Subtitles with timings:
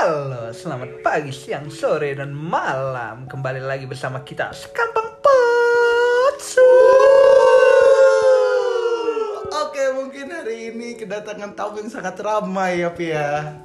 [0.00, 6.72] Halo, selamat pagi, siang, sore, dan malam Kembali lagi bersama kita Sekampang Potsu
[9.44, 13.60] Oke, mungkin hari ini kedatangan tamu yang sangat ramai ya, Pia.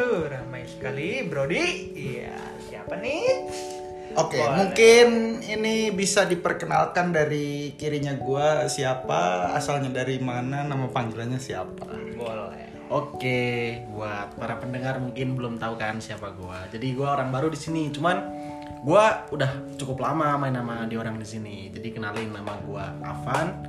[0.00, 2.40] Huh, Ramai sekali, Brody Iya,
[2.72, 3.24] siapa nih?
[4.16, 4.56] Oke, Boleh.
[4.56, 5.06] mungkin
[5.44, 11.86] ini bisa diperkenalkan dari kirinya gua siapa, asalnya dari mana, nama panggilannya siapa.
[12.16, 12.39] Boleh
[12.90, 16.66] Oke, buat para pendengar mungkin belum tahu kan siapa gua.
[16.74, 18.18] Jadi gua orang baru di sini, cuman
[18.82, 21.70] gua udah cukup lama main nama di orang di sini.
[21.70, 23.62] Jadi kenalin nama gua Avan.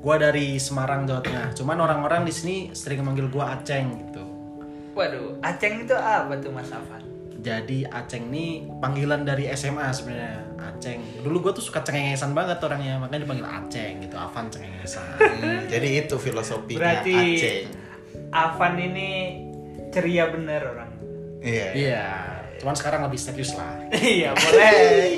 [0.00, 1.52] Gua dari Semarang, Jawa Tengah.
[1.52, 4.24] Cuman orang-orang di sini sering manggil gua Aceng gitu.
[4.96, 7.04] Waduh, Aceng itu apa tuh Mas Afan?
[7.44, 10.48] Jadi Aceng nih panggilan dari SMA sebenarnya.
[10.56, 11.20] Aceng.
[11.20, 14.16] Dulu gua tuh suka cengengesan banget orangnya, makanya dipanggil Aceng gitu.
[14.16, 15.20] Avan cengengesan.
[15.20, 17.82] Hmm, jadi itu filosofinya Berarti Aceh.
[18.32, 19.42] Afan ini
[19.92, 20.92] ceria bener orang
[21.42, 21.68] Iya.
[21.74, 22.06] Iya,
[22.62, 23.74] cuman sekarang lebih serius lah.
[23.98, 25.10] Iya boleh.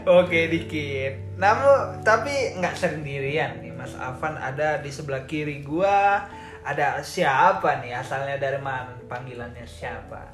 [0.24, 1.36] Oke dikit.
[1.36, 6.24] Namun tapi nggak sendirian nih Mas Afan ada di sebelah kiri gua.
[6.60, 8.92] Ada siapa nih asalnya dari mana?
[9.08, 10.28] Panggilannya siapa?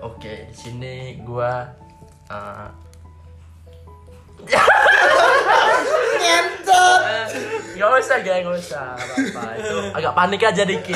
[0.00, 1.68] Oke, di sini gua
[2.32, 2.68] uh,
[6.18, 7.00] Ngentot.
[7.72, 10.94] Gak usah gak, gak usah Gak apa-apa Itu agak panik aja dikit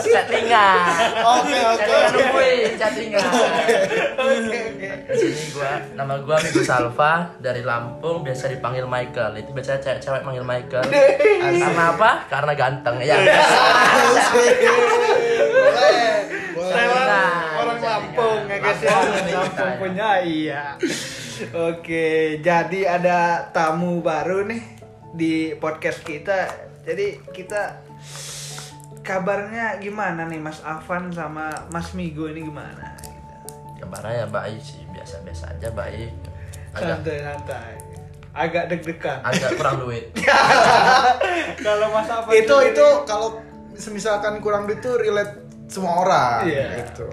[0.00, 0.80] Chattingan
[1.20, 1.76] Oke, oke.
[1.76, 3.20] Chattingan nungguin Chattingan
[4.16, 4.88] Oke oke.
[5.04, 10.22] Di sini gua Nama gua Migu Salva Dari Lampung Biasa dipanggil Michael Itu biasanya cewek-cewek
[10.24, 12.10] manggil Michael Karena apa?
[12.30, 13.56] Karena ganteng Ya biasa
[14.32, 16.08] Boleh.
[16.54, 16.70] Boleh.
[16.70, 18.88] Saya Nah, orang Lampung ya guys ya.
[18.90, 19.76] Lampung jadi Lampung kita, ya.
[19.76, 20.62] punya iya.
[21.38, 22.06] Oke,
[22.42, 23.18] jadi ada
[23.54, 24.62] tamu baru nih
[25.14, 26.50] di podcast kita.
[26.82, 27.78] Jadi kita
[29.00, 32.98] kabarnya gimana nih Mas Afan sama Mas Migo ini gimana?
[33.78, 36.10] Kabarnya ya baik sih Biasa-biasa aja baik
[36.74, 37.72] Agak Santai-santai.
[38.34, 39.18] Agak deg-degan.
[39.22, 40.10] agak kurang duit
[41.64, 43.28] Kalau Mas Afan Itu itu kalau
[43.88, 46.82] misalkan kurang duit itu relate semua orang Iya.
[46.82, 47.06] gitu.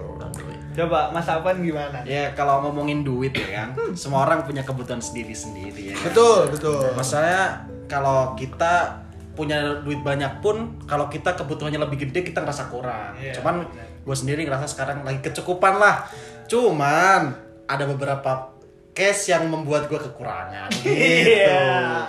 [0.76, 2.04] Coba Mas Afan gimana?
[2.04, 5.94] Ya kalau ngomongin duit ya kan, semua orang punya kebutuhan sendiri-sendiri ya.
[5.96, 6.04] kan?
[6.12, 6.84] Betul, betul.
[6.92, 9.00] Masalahnya kalau kita
[9.32, 13.16] punya duit banyak pun, kalau kita kebutuhannya lebih gede kita ngerasa kurang.
[13.16, 13.64] Iya, Cuman
[14.04, 16.04] gue sendiri ngerasa sekarang lagi kecukupan lah.
[16.44, 17.32] Cuman
[17.66, 18.52] ada beberapa
[18.92, 20.68] case yang membuat gue kekurangan.
[20.84, 20.92] Gitu.
[20.92, 22.08] Iya.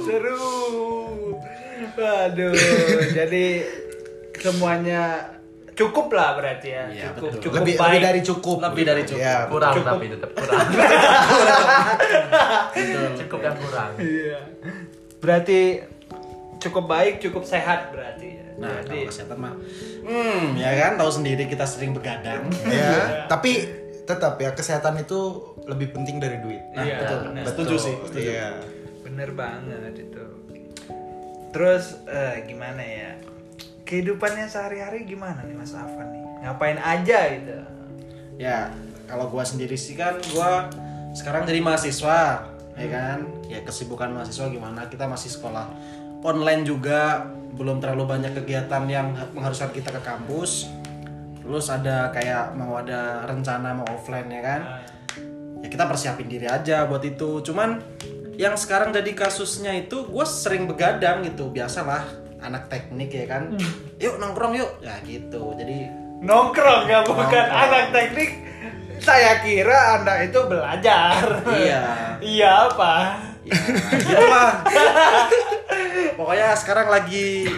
[0.00, 0.50] Seru.
[1.92, 2.56] Waduh,
[3.12, 3.68] jadi
[4.40, 5.28] semuanya
[5.72, 6.82] cukup lah berarti ya.
[6.86, 7.40] Iya, cukup, betul.
[7.40, 7.88] cukup lebih baik.
[7.88, 8.56] lebih dari cukup.
[8.60, 9.20] Lebih dari cukup.
[9.20, 9.88] Ya, Kurang Cukup.
[9.88, 10.60] tapi tetap kurang
[13.18, 14.38] Cukup dan kurang Iya.
[15.18, 15.58] Berarti
[16.58, 18.46] cukup baik, cukup sehat berarti ya.
[18.54, 19.54] Nah, jadi kalau kesehatan mah,
[20.04, 22.46] hmm, ya kan, tahu sendiri kita sering begadang.
[22.68, 23.64] ya tapi
[24.02, 25.18] tetap ya kesehatan itu
[25.64, 27.18] lebih penting dari duit Nah, Iya, betul.
[27.24, 27.42] benar.
[27.48, 27.94] Setuju sih.
[28.02, 28.28] Setuju.
[28.28, 28.48] iya
[29.02, 30.22] bener banget itu.
[31.50, 33.10] Terus eh, gimana ya?
[33.92, 36.24] Kehidupannya sehari-hari gimana nih Mas Afan nih?
[36.40, 37.60] Ngapain aja gitu?
[38.40, 38.72] Ya,
[39.04, 40.72] kalau gua sendiri sih kan gua
[41.12, 43.28] sekarang jadi mahasiswa, ya kan?
[43.52, 44.88] Ya kesibukan mahasiswa gimana?
[44.88, 45.68] Kita masih sekolah
[46.24, 50.72] online juga, belum terlalu banyak kegiatan yang mengharuskan kita ke kampus.
[51.44, 54.60] Terus ada kayak mau ada rencana mau offline ya kan?
[55.60, 57.44] Ya kita persiapin diri aja buat itu.
[57.44, 57.84] Cuman
[58.40, 63.54] yang sekarang jadi kasusnya itu gue sering begadang gitu, biasalah anak teknik ya kan.
[63.96, 65.54] Yuk nongkrong yuk, ya gitu.
[65.54, 65.86] Jadi
[66.20, 67.50] Nongkrong ya bukan Nongkrong.
[67.50, 68.30] anak teknik.
[68.98, 71.42] Saya kira Anda itu belajar.
[71.44, 71.82] Iya.
[72.20, 73.18] iya apa?
[73.42, 73.58] Ya,
[73.98, 74.62] gitu lah.
[76.14, 77.50] Pokoknya sekarang lagi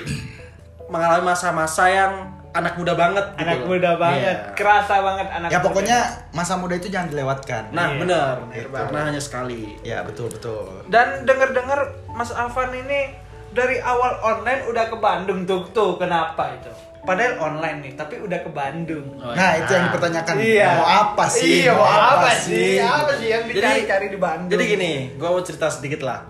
[0.86, 2.12] mengalami masa-masa yang
[2.50, 3.66] anak muda banget gitu Anak loh.
[3.68, 4.54] muda banget, Iya.
[4.54, 5.66] kerasa banget anak ya muda.
[5.66, 5.98] pokoknya
[6.30, 8.34] masa muda itu jangan dilewatkan Nah, Iya, bener.
[8.46, 9.74] bener Karena hanya sekali.
[9.82, 13.10] ya betul betul Dan dengar-dengar Mas Afan ini
[13.54, 16.70] dari awal online udah ke Bandung tuh tuh kenapa itu?
[17.04, 19.04] Padahal online nih, tapi udah ke Bandung.
[19.20, 19.60] Oh, nah iya.
[19.60, 20.68] itu yang dipertanyakan Iya.
[20.72, 22.80] mau apa sih Iya, mau apa sih?
[22.80, 24.50] Apa sih yang Jadi- dicari-cari di Bandung?
[24.50, 26.24] Jadi gini, gue mau cerita sedikit lah.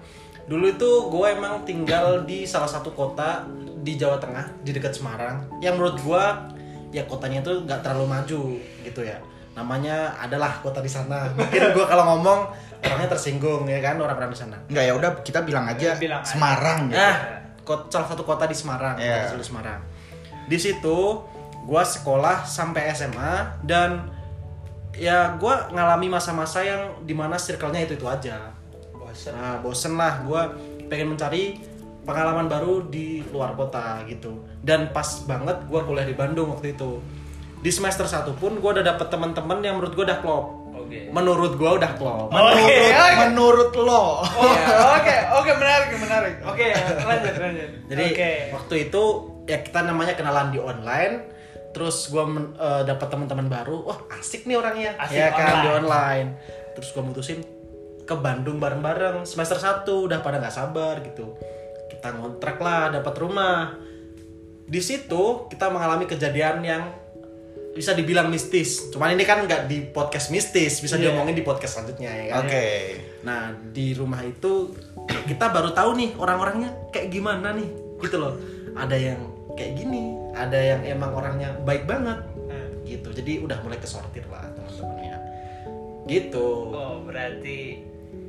[0.44, 3.47] Dulu itu gue emang tinggal di salah satu kota
[3.81, 5.47] di Jawa Tengah, di dekat Semarang.
[5.59, 6.25] Yang menurut gue,
[6.91, 8.43] ya kotanya itu nggak terlalu maju
[8.82, 9.23] gitu ya.
[9.55, 11.31] Namanya adalah kota di sana.
[11.39, 12.51] Mungkin gue kalau ngomong
[12.85, 14.56] orangnya tersinggung ya kan orang-orang di sana.
[14.69, 16.29] nggak ya udah kita bilang aja Bilang aja.
[16.29, 17.17] Semarang gitu Nah,
[17.89, 19.31] salah satu kota di Semarang, Iya.
[19.33, 19.81] kota di Semarang.
[20.45, 20.99] Di situ
[21.65, 24.12] gua sekolah sampai SMA dan
[24.93, 28.53] ya gua ngalami masa-masa yang di mana circle-nya itu itu aja.
[28.93, 29.33] Bosen.
[29.33, 30.53] Nah, bosen lah gua
[30.93, 31.57] pengen mencari
[32.05, 37.00] pengalaman baru di luar kota gitu dan pas banget gue kuliah di Bandung waktu itu
[37.64, 40.46] di semester 1 pun gue udah dapet teman-teman yang menurut gue udah klop
[40.76, 41.08] Oke.
[41.08, 43.16] menurut gue udah klop menurut oke.
[43.25, 44.52] menurut lo Oh,
[45.00, 46.34] Oke, oke menarik, menarik.
[46.44, 47.69] Oke, lanjut, lanjut.
[47.88, 48.31] Jadi Oke.
[48.52, 49.02] waktu itu
[49.44, 51.25] ya kita namanya kenalan di online,
[51.72, 52.25] terus gue
[52.84, 55.81] dapat teman-teman baru, wah asik nih orangnya, Asik ya kan di online.
[55.81, 56.28] online.
[56.76, 57.38] Terus gue mutusin
[58.05, 61.32] ke Bandung bareng-bareng semester 1 udah pada nggak sabar gitu.
[61.88, 63.72] Kita ngontrak lah, dapat rumah.
[64.64, 66.82] Di situ kita mengalami kejadian yang
[67.75, 68.88] bisa dibilang mistis.
[68.94, 71.11] Cuman ini kan nggak di podcast mistis, bisa Iya.
[71.11, 72.47] diomongin di podcast selanjutnya ya kan.
[72.47, 72.67] oke
[73.26, 73.43] Nah
[73.75, 74.71] di rumah itu
[75.26, 77.69] kita baru tahu nih orang-orangnya kayak gimana nih
[77.99, 78.38] gitu loh.
[78.79, 79.21] Ada yang
[79.59, 82.23] kayak gini, ada yang emang orangnya baik banget
[82.85, 83.11] gitu.
[83.17, 85.17] Jadi udah mulai kesortir lah teman-temannya.
[86.05, 86.49] Gitu.
[86.69, 87.81] Oh, berarti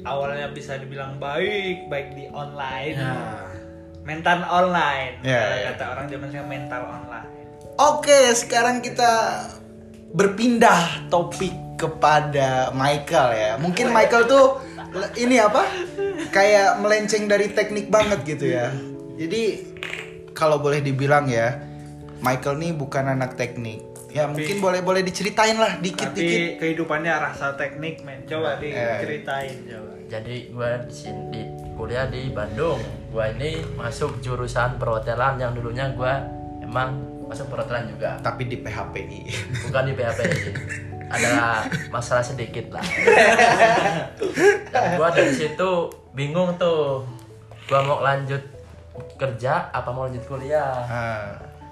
[0.07, 2.95] awalnya bisa dibilang baik, baik di online.
[2.95, 3.51] Nah,
[4.05, 5.17] Mental online.
[5.25, 5.73] Kalau ya.
[5.73, 7.29] kata orang zaman sekarang mental online.
[7.75, 9.43] Oke, sekarang kita
[10.15, 13.51] berpindah topik kepada Michael ya.
[13.59, 14.63] Mungkin Michael tuh
[15.19, 15.67] ini apa?
[16.31, 18.71] Kayak melenceng dari teknik banget gitu ya.
[19.19, 19.75] Jadi
[20.31, 21.59] kalau boleh dibilang ya,
[22.23, 23.83] Michael nih bukan anak teknik.
[24.15, 26.55] Ya mungkin boleh boleh diceritain lah dikit-dikit.
[26.55, 28.23] Tapi kehidupannya rasa teknik, men.
[28.23, 28.71] Coba Eh.
[28.71, 29.91] diceritain, coba.
[30.07, 31.41] Jadi gue di sini di
[31.75, 32.79] kuliah di Bandung.
[33.11, 36.13] Gue ini masuk jurusan perhotelan yang dulunya gue
[36.63, 38.17] emang masuk perhotelan juga.
[38.21, 39.19] Tapi di PHPI.
[39.65, 40.39] Bukan di PHPI.
[41.05, 42.85] Ada masalah sedikit lah.
[44.73, 45.69] Dan gue dari situ
[46.13, 47.05] bingung tuh.
[47.65, 48.41] Gue mau lanjut
[49.17, 50.73] kerja apa mau lanjut kuliah.
[50.85, 51.29] Ah,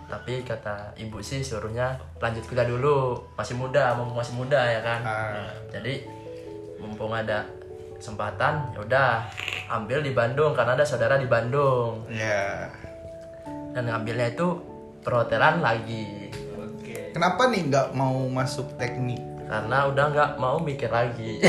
[0.09, 3.17] Tapi kata ibu sih suruhnya lanjut kuliah dulu.
[3.33, 4.99] Masih muda, mumpung masih muda ya kan.
[5.01, 5.49] Ah.
[5.73, 6.05] Jadi
[6.77, 7.45] mumpung ada
[7.97, 9.09] kesempatan, ya udah
[9.71, 12.67] ambil di Bandung karena ada saudara di Bandung ya.
[13.71, 14.59] dan ngambilnya itu
[15.03, 17.11] perhotelan lagi Oke.
[17.11, 19.21] Kenapa nih nggak mau masuk teknik?
[19.43, 21.37] karena udah nggak mau mikir lagi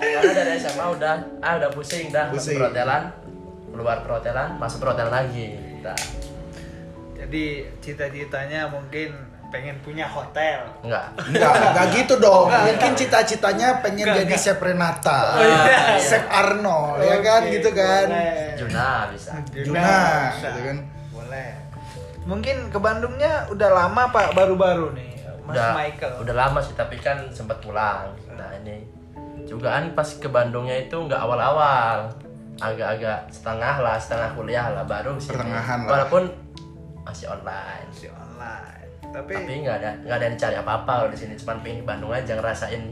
[0.00, 2.56] karena dari SMA udah ah udah pusing dah masuk Pusing.
[2.58, 3.02] perhotelan
[3.68, 5.94] keluar perhotelan masuk perhotelan lagi nah,
[7.14, 7.44] Jadi
[7.78, 9.10] cita-citanya mungkin
[9.48, 10.70] pengen punya hotel.
[10.80, 12.46] enggak Enggak, enggak gitu dong.
[12.46, 14.40] Mungkin cita-citanya pengen Enggak, jadi enggak.
[14.40, 15.98] Chef Renata, Oh, iya.
[15.98, 18.06] Chef Arnold, ya kan gitu kan.
[18.06, 18.54] boleh.
[18.54, 19.88] Juna bisa Juna,
[20.30, 20.46] bisa.
[20.46, 20.76] gitu kan.
[21.28, 21.52] Boleh.
[22.24, 25.08] Mungkin ke Bandungnya udah lama Pak, baru-baru nih.
[25.48, 26.12] Mas udah Michael.
[26.20, 28.84] udah lama sih tapi kan sempat pulang nah ini
[29.48, 32.04] juga kan pas ke Bandungnya itu nggak awal-awal
[32.60, 36.04] agak-agak setengah lah setengah kuliah lah baru sih Pertengahan lah.
[36.04, 36.28] walaupun
[37.00, 38.88] masih online Masih online.
[39.08, 42.12] Tapi, tapi nggak ada nggak ada yang cari apa-apa di sini cuma pengen ke Bandung
[42.12, 42.82] aja ngerasain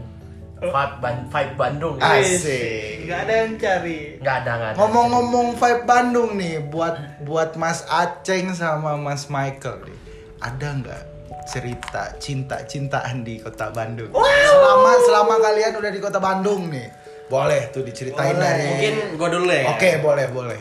[0.59, 2.17] vibe, Ban- vibe Bandung Ah.
[2.17, 3.05] Asik.
[3.05, 4.01] nggak ada yang cari.
[4.19, 9.85] nggak ada nggak ada Ngomong-ngomong vibe Bandung nih, buat buat Mas Aceng sama Mas Michael
[9.85, 9.99] nih,
[10.39, 11.03] ada nggak
[11.47, 14.11] cerita cinta-cintaan di kota Bandung?
[14.11, 16.89] Selama selama kalian udah di kota Bandung nih,
[17.27, 18.43] boleh tuh diceritain Boleh.
[18.43, 18.65] dari.
[18.67, 19.65] mungkin gue dulu ya.
[19.71, 20.59] Oke, boleh boleh.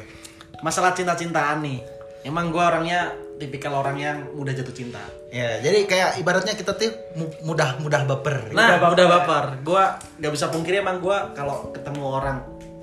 [0.59, 1.79] Masalah cinta-cintaan nih.
[2.21, 5.03] Emang gue orangnya tipikal orang yang mudah jatuh cinta.
[5.27, 6.87] Ya, jadi kayak ibaratnya kita tuh
[7.19, 8.55] mu- mudah-mudah baper.
[8.55, 9.43] Nah, Udah udah baper.
[9.51, 9.63] baper.
[9.67, 9.83] Gua
[10.19, 12.37] nggak bisa pungkiri emang gua kalau ketemu orang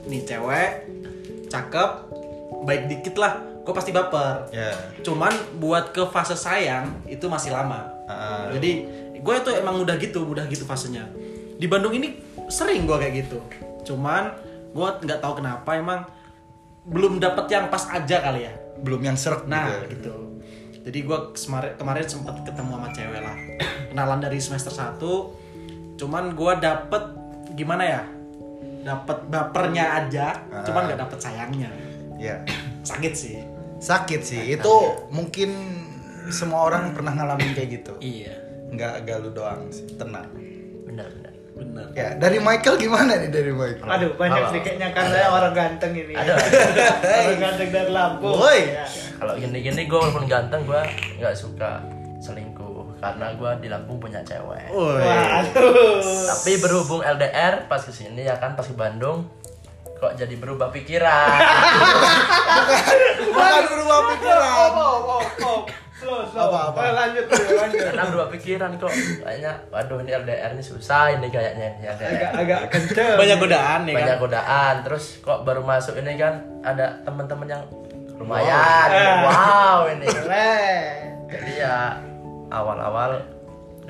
[0.04, 0.70] nih cewek
[1.48, 1.90] cakep,
[2.64, 4.52] baik dikit lah, gua pasti baper.
[4.52, 4.76] Ya.
[5.00, 7.88] Cuman buat ke fase sayang itu masih lama.
[8.04, 8.52] Ah.
[8.52, 8.84] Jadi
[9.22, 11.06] gue itu emang udah gitu, udah gitu fasenya.
[11.56, 12.18] Di Bandung ini
[12.50, 13.38] sering gua kayak gitu.
[13.88, 14.36] Cuman
[14.76, 16.04] gua nggak tahu kenapa emang
[16.82, 18.52] belum dapet yang pas aja kali ya.
[18.82, 19.94] Belum yang serk Nah, gitu.
[19.96, 20.14] gitu.
[20.82, 23.36] Jadi gue kemarin kemarin sempat ketemu sama cewek lah.
[23.90, 24.98] Kenalan dari semester 1.
[25.94, 27.02] Cuman gue dapet
[27.52, 28.02] gimana ya?
[28.82, 30.66] Dapet bapernya aja, Ah.
[30.66, 31.70] cuman nggak dapet sayangnya.
[32.18, 32.42] Ya.
[32.82, 33.38] Sakit sih.
[33.78, 34.42] Sakit sih.
[34.52, 34.74] Itu
[35.08, 35.54] mungkin
[36.28, 37.92] semua orang pernah ngalamin kayak gitu.
[37.98, 38.34] Iya,
[38.70, 39.86] Nggak nggak lu doang sih.
[39.94, 40.26] Tenang.
[40.82, 41.31] benar benar
[41.62, 41.86] bener.
[41.94, 43.86] Ya, dari Michael gimana nih dari Michael?
[43.86, 46.14] Aduh, banyak sih kayaknya karena orang ganteng ini.
[46.18, 46.34] Ada.
[47.22, 48.34] orang ganteng dari Lampung.
[48.34, 48.60] Woi.
[48.74, 48.86] Ya.
[49.22, 50.82] kalau gini-gini gue walaupun ganteng gue
[51.22, 51.78] nggak suka
[52.18, 54.98] selingkuh karena gue di Lampung punya cewek Woi.
[56.02, 59.30] Tapi berhubung LDR pas ke sini ya kan pas ke Bandung
[60.02, 61.38] kok jadi berubah pikiran
[63.22, 64.50] Bukan berubah pikiran.
[64.50, 65.60] Oh, oh, oh, oh.
[66.02, 66.50] Slow, slow.
[66.50, 66.80] Apa, apa?
[66.80, 67.78] Eh, lanjut lanjut.
[67.80, 68.90] karena berubah pikiran kok
[69.22, 73.16] kayaknya waduh ini LDR ini susah ini kayaknya ini Agak LDR agak kenceng.
[73.16, 74.18] Banyak godaan banyak kan.
[74.20, 77.62] godaan terus kok baru masuk ini kan ada teman-teman yang
[78.12, 79.22] lumayan Wow.
[79.24, 80.06] wow ini
[81.28, 81.76] jadi ya
[82.48, 83.22] awal-awal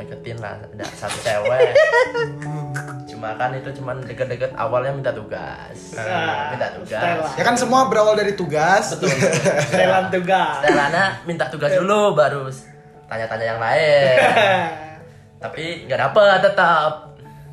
[0.03, 1.73] deketin lah ada satu cewek
[2.43, 2.75] cuma
[3.11, 7.39] cuma kan itu cuman deket-deket awalnya minta tugas Ah, minta tugas setelan.
[7.39, 8.97] Ya kan semua berawal dari tugas.
[8.97, 9.13] Betul.
[9.71, 10.65] Setelan tugas.
[10.65, 12.49] Setelahnya minta tugas dulu baru
[13.13, 14.17] tanya-tanya yang lain
[15.45, 16.93] tapi nggak dapet tetap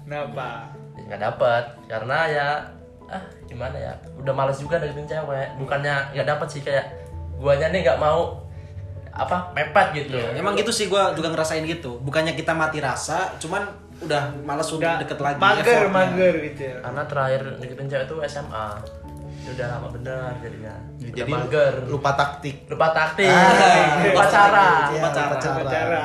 [0.08, 0.72] Kenapa?
[0.96, 2.48] nggak dapet karena ya
[3.12, 6.86] ah gimana ya udah males juga deketin cewek bukannya nggak dapet sih kayak
[7.36, 8.40] guanya nih nggak mau
[9.20, 12.00] apa mepet gitu Emang gitu sih gua juga ngerasain gitu.
[12.00, 13.68] Bukannya kita mati rasa, cuman
[14.00, 15.38] udah males untuk Udah deket lagi.
[15.38, 16.76] Mager, mager gitu ya.
[16.80, 18.68] karena terakhir deketin cewek itu SMA
[19.50, 22.56] udah lama bener jadinya udah Jadi mager lupa taktik.
[22.66, 25.28] lupa taktik Ah, lupa cara Iya, Lupa cara.
[25.28, 26.02] lupa Cara.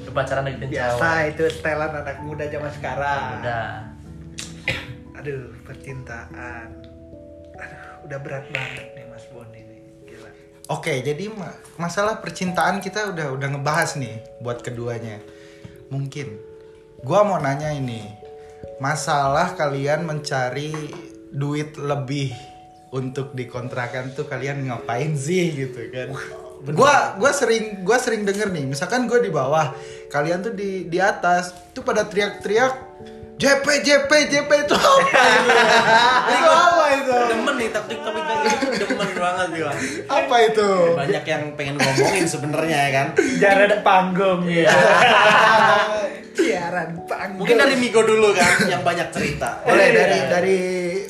[0.00, 3.20] lupa cara deketin Biasa cewek itu setelan anak muda zaman sekarang.
[3.36, 3.64] udah
[5.16, 6.68] Aduh, percintaan.
[7.52, 9.04] Aduh, udah berat banget nih
[10.68, 15.16] Oke, jadi ma- masalah percintaan kita udah udah ngebahas nih buat keduanya.
[15.88, 16.36] Mungkin
[17.00, 18.04] gua mau nanya ini.
[18.76, 20.70] Masalah kalian mencari
[21.32, 22.36] duit lebih
[22.92, 26.12] untuk dikontrakan tuh kalian ngapain sih gitu kan?
[26.68, 29.72] Gua gua sering gua sering denger nih, misalkan gua di bawah,
[30.12, 32.76] kalian tuh di di atas tuh pada teriak-teriak
[33.38, 35.54] JP JP JP itu apa itu?
[36.36, 37.12] itu apa itu?
[37.30, 39.72] Demen nih kayak gitu, demen banget gua.
[40.08, 40.68] Apa itu?
[40.94, 43.06] Banyak yang pengen ngomongin sebenarnya ya kan.
[43.36, 44.40] Jaran panggung.
[44.46, 44.70] Iya.
[46.38, 47.42] Siaran panggung.
[47.42, 49.62] Mungkin dari Migo dulu kan yang banyak cerita.
[49.62, 50.58] Boleh dari dari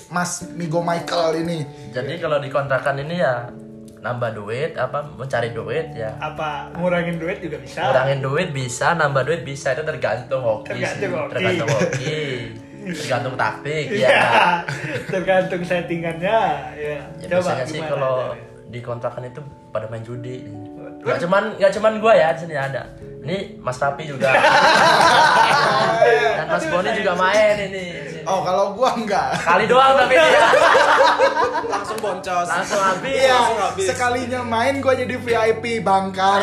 [0.08, 1.58] Mas Migo Michael ini.
[1.88, 3.48] jadi kalau di kontrakan ini ya
[3.98, 7.90] nambah duit apa mencari duit ya apa ngurangin duit juga bisa.
[7.90, 11.18] kurangin duit bisa nambah duit bisa itu tergantung hoki Tergantung sih.
[11.18, 11.32] hoki.
[11.34, 12.22] tergantung hoki
[12.90, 14.64] tergantung taktik ya
[15.04, 16.38] Tergantung settingannya.
[16.74, 16.96] Ya.
[17.18, 18.32] Ya, Coba biasanya sih kalau
[18.64, 20.44] di kontrakan itu pada main judi.
[20.98, 22.84] Gak cuman gak cuman gua ya di sini ada.
[23.18, 24.28] Ini Mas Rapi juga.
[26.36, 27.84] Dan Mas Boni juga main ini.
[28.02, 28.22] sini.
[28.24, 29.36] Oh, kalau gua enggak.
[29.38, 30.42] Kali doang tapi dia
[31.72, 32.46] Langsung boncos.
[32.46, 33.14] langsung habis.
[33.14, 33.86] Iya, Langsung habis.
[33.86, 36.40] sekalinya main gua jadi VIP bangkar.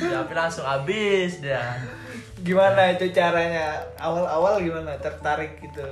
[0.00, 1.62] Tapi langsung habis dia.
[2.40, 3.78] Gimana itu caranya?
[3.96, 4.96] Awal-awal gimana?
[4.96, 5.84] Tertarik gitu.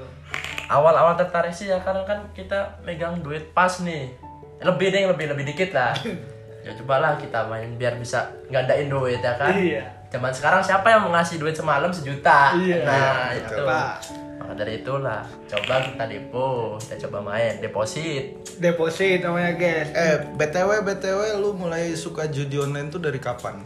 [0.67, 4.13] Awal-awal tertarik sih ya karena kan kita megang duit pas nih.
[4.59, 5.93] Lebih deh, lebih lebih dikit lah.
[6.59, 9.57] Ya cobalah kita main biar bisa ngandain duit ya kan.
[9.57, 9.89] Iya.
[10.13, 12.53] Zaman sekarang siapa yang mau ngasih duit semalam sejuta?
[12.53, 12.85] Iya.
[12.85, 13.55] Nah, Iya, itu.
[13.65, 13.93] Pak.
[14.37, 18.37] Maka dari itulah, coba kita depo, kita coba main deposit.
[18.61, 19.89] Deposit namanya guys.
[19.91, 23.65] eh, BTW BTW lu mulai suka judi online tuh dari kapan?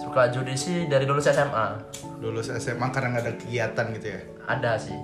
[0.00, 1.66] Suka judi sih dari lulus SMA.
[2.18, 4.20] Lulus SMA karena nggak ada kegiatan gitu ya?
[4.46, 4.96] Ada sih.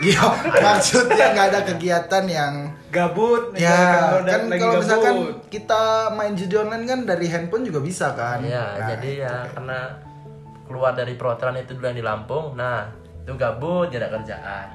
[0.00, 0.22] Iya,
[0.64, 2.54] maksudnya nggak ada kegiatan yang
[2.88, 3.76] Gabut ya
[4.08, 5.34] kalau kan kalau misalkan gabut.
[5.50, 8.40] kita main judi online kan dari handphone juga bisa kan?
[8.40, 9.52] Iya, Nah, jadi ya itu.
[9.52, 9.78] karena
[10.62, 12.54] keluar dari perhotelan itu dulu yang di Lampung.
[12.54, 12.88] Nah,
[13.20, 14.66] itu gabut, tidak ada kerjaan.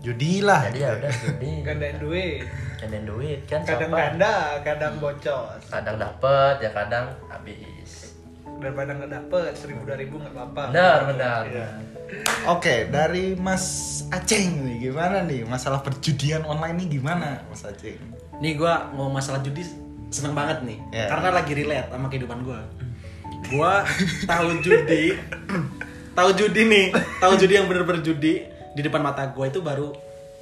[0.00, 0.64] judi lah.
[0.64, 1.52] Jadi ya udah judi.
[1.66, 2.44] gandain duit.
[2.76, 3.96] Gandain duit kan Kadang siapa?
[4.02, 5.60] ganda, kadang bocos.
[5.68, 7.79] Kadang dapet, ya kadang habis.
[8.60, 10.64] Daripada nggak dapet seribu dua ribu nggak apa-apa.
[10.68, 11.40] Benar, benar.
[11.48, 11.66] Iya.
[12.50, 13.64] Oke, dari Mas
[14.12, 17.96] Aceng nih gimana nih masalah perjudian online nih gimana Mas Aceng?
[18.44, 19.64] Nih gua mau masalah judi
[20.12, 20.78] seneng banget nih.
[20.92, 21.08] Ya.
[21.08, 22.60] Karena lagi relate sama kehidupan gua.
[23.48, 23.86] Gua
[24.28, 25.16] tahu judi.
[26.12, 26.86] tahu judi nih,
[27.22, 28.44] tahu judi yang bener-bener judi
[28.76, 29.94] di depan mata gua itu baru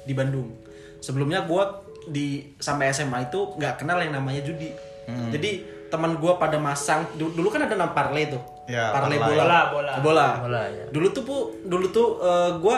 [0.03, 0.51] di Bandung.
[0.99, 4.73] Sebelumnya gua di sampai SMA itu nggak kenal yang namanya judi.
[5.09, 8.41] Jadi teman gua pada masang du- dulu kan ada nama parlay tuh.
[8.65, 9.33] Ya, parlay bola.
[9.35, 9.91] Bola, bola.
[9.99, 10.27] Bola.
[10.39, 10.85] Bola, ya.
[10.87, 12.77] Dulu tuh bu, dulu tuh eh, gua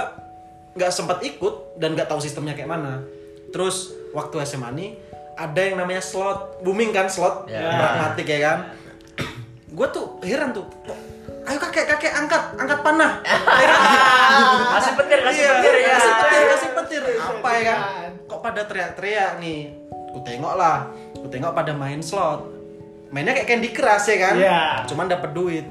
[0.72, 3.03] nggak sempat ikut dan nggak tahu sistemnya kayak mana.
[3.51, 4.89] Terus waktu SMA nih
[5.34, 7.60] ada yang namanya slot booming kan slot Ya.
[7.70, 8.60] pragmatik ya kan.
[9.72, 10.68] Gue tuh heran tuh.
[10.84, 10.96] kok,
[11.41, 13.20] Ayo kakek kakek angkat angkat panah.
[14.74, 15.88] kasih petir, kasih Iya, petir ya.
[15.91, 17.01] kasih petir, kasih petir.
[17.18, 17.80] Apa ya kan?
[18.25, 19.60] Kok pada teriak-teriak nih?
[20.12, 22.44] Ku tengok lah, ku tengok pada main slot.
[23.12, 24.36] Mainnya kayak Candy Crush ya kan?
[24.36, 24.60] Iya.
[24.88, 25.65] Cuman dapat duit.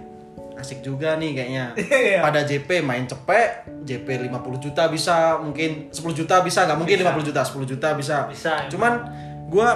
[0.54, 1.64] Asik juga nih kayaknya.
[2.04, 2.20] Iya.
[2.20, 7.24] Pada JP main cepet, JP 50 juta bisa, mungkin 10 juta bisa, nggak mungkin 50
[7.24, 8.16] juta, 10 juta bisa.
[8.28, 8.68] Bisa, emang.
[8.68, 8.92] Cuman
[9.48, 9.68] gua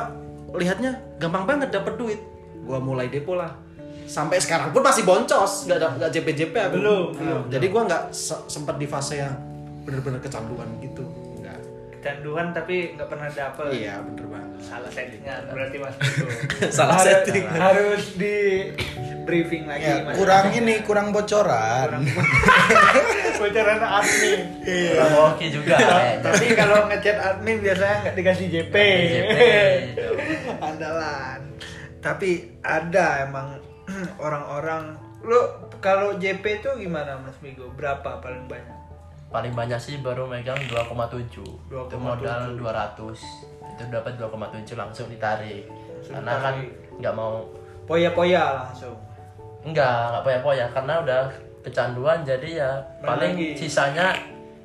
[0.54, 2.20] lihatnya gampang banget dapat duit.
[2.62, 3.56] Gua mulai depo lah.
[4.04, 6.76] Sampai sekarang pun masih boncos, nggak ada nggak JP JP aku.
[6.76, 9.32] Belum, Nah, belum, Jadi gua nggak se- sempat di fase yang
[9.82, 11.00] bener-bener kecanduan gitu.
[12.04, 13.80] Kecanduan tapi nggak pernah dapet.
[13.80, 14.50] Iya, bener banget.
[14.60, 16.24] Salah settingan berarti mas itu.
[16.76, 17.44] Salah Harus- setting.
[17.48, 18.36] Harus di
[19.24, 19.88] briefing lagi.
[19.88, 20.20] Ya, Mas.
[20.20, 22.04] kurang ini, kurang bocoran.
[23.40, 24.40] bocoran admin.
[24.68, 25.80] Kurang hoki juga.
[25.80, 26.20] kayaknya.
[26.20, 28.74] Tapi kalau ngechat admin biasanya nggak dikasih JP.
[29.08, 29.38] JP.
[30.68, 31.40] Andalan.
[32.04, 33.64] Tapi ada emang
[34.28, 34.92] orang-orang
[35.24, 35.40] lu
[35.80, 37.72] kalau JP itu gimana Mas Migo?
[37.72, 38.83] Berapa paling banyak?
[39.34, 41.98] Paling banyak sih baru megang 2,7 itu 2,7.
[41.98, 43.18] modal 200
[43.74, 45.66] itu dapat 2,7 langsung ditarik
[46.06, 47.02] karena kan ditarik.
[47.02, 47.42] nggak mau
[47.84, 48.96] Poya-poya langsung.
[49.60, 51.22] Enggak, nggak poya-poya karena udah
[51.60, 53.48] kecanduan jadi ya Main paling lagi.
[53.58, 54.06] sisanya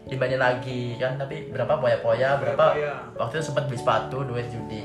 [0.08, 2.94] dimainin lagi kan tapi berapa poya-poya berapa Poya-poya.
[3.20, 4.84] waktu itu sempat beli sepatu duit judi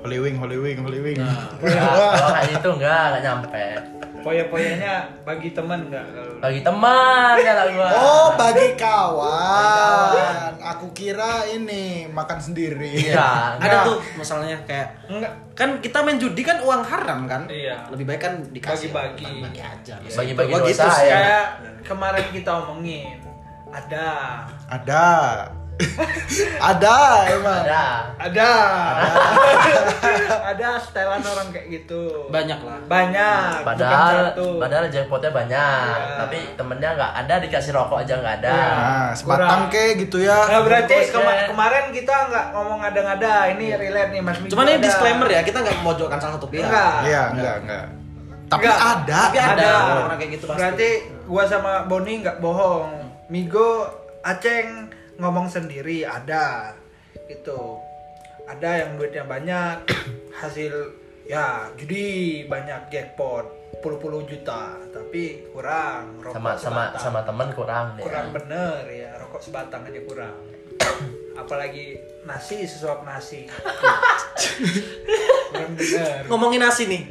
[0.00, 1.20] Holy Wing, Holy Wing, Holy Wing.
[1.60, 3.66] Enggak, kalau kayak itu enggak enggak nyampe
[4.20, 10.52] Poya-poyanya bagi teman enggak kalau bagi teman kalau gua Oh, bagi kawan.
[10.70, 12.92] Aku kira ini makan sendiri.
[13.08, 17.44] iya Ada tuh masalahnya kayak enggak kan kita main judi kan uang haram kan?
[17.46, 17.84] Iya.
[17.88, 19.40] Lebih baik kan dikasih Bagi-bagi.
[19.42, 19.94] bagi aja.
[20.00, 21.06] Bagi-bagi Gua dosa gitu sih.
[21.06, 21.16] ya.
[21.16, 21.46] kayak
[21.82, 23.18] kemarin kita omongin
[23.68, 24.06] ada
[24.66, 25.06] Ada.
[26.62, 26.96] Ada
[27.30, 27.62] emang.
[27.62, 27.82] ada
[28.16, 28.50] ada
[30.46, 32.78] ada setelan orang kayak gitu Banyak lah.
[32.84, 34.14] banyak padahal
[34.56, 36.16] padahal jackpotnya banyak Iya.
[36.18, 38.70] tapi temennya nggak ada dikasih rokok aja nggak ada Iya.
[38.70, 39.70] Nah, sebatang Kurang.
[39.70, 40.36] ke gitu ya.
[40.38, 44.74] Nah berarti kema- kemarin kita nggak ngomong ada-ngada ini relate nih Mas Migo Cuman ini
[44.74, 44.82] ada.
[44.82, 46.66] disclaimer ya, kita nggak memojokkan salah satu pihak.
[46.66, 46.92] Enggak.
[47.02, 47.84] Iya, enggak, enggak.
[48.48, 48.78] Tapi Enggak.
[48.82, 49.18] ada.
[49.24, 49.68] Tapi ada Ada.
[49.88, 50.58] orang-orang kayak gitu pasti.
[50.58, 50.88] Berarti
[51.24, 52.88] gua sama Boni nggak bohong.
[53.28, 53.68] Migo
[54.20, 54.89] Aceng
[55.20, 56.74] ngomong sendiri ada.
[57.28, 57.60] Gitu.
[58.48, 59.86] Ada yang duitnya banyak,
[60.40, 60.72] hasil
[61.28, 63.46] ya judi banyak jackpot
[63.78, 67.00] puluh-puluh juta, tapi kurang rokok sama sama sebatang.
[67.00, 70.36] sama temen kurang deh kurang bener ya rokok sebatang aja kurang.
[71.40, 71.96] Apalagi
[72.26, 73.46] nasi sesuap nasi.
[75.54, 76.26] kurang bener.
[76.26, 77.02] Ngomongin nasi nih,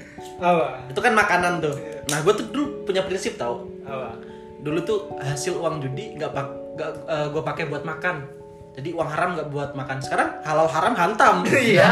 [0.44, 0.92] Apa?
[0.92, 1.76] itu kan makanan tuh.
[2.10, 3.66] Nah, gue tuh dulu punya prinsip tau.
[3.88, 4.20] Apa?
[4.60, 6.48] Dulu tuh hasil uang judi nggak pak,
[6.80, 6.92] nggak
[7.36, 8.40] gue pakai buat makan.
[8.80, 10.00] Jadi uang haram nggak buat makan.
[10.00, 11.44] Sekarang halal haram hantam.
[11.52, 11.92] Iya,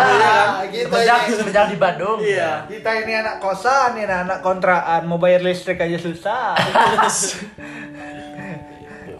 [0.72, 1.36] gitu semenjak ini.
[1.36, 2.64] semenjak di Bandung Iya.
[2.72, 6.56] Kita ini anak kosan, ini anak kontrakan, mau bayar listrik aja susah.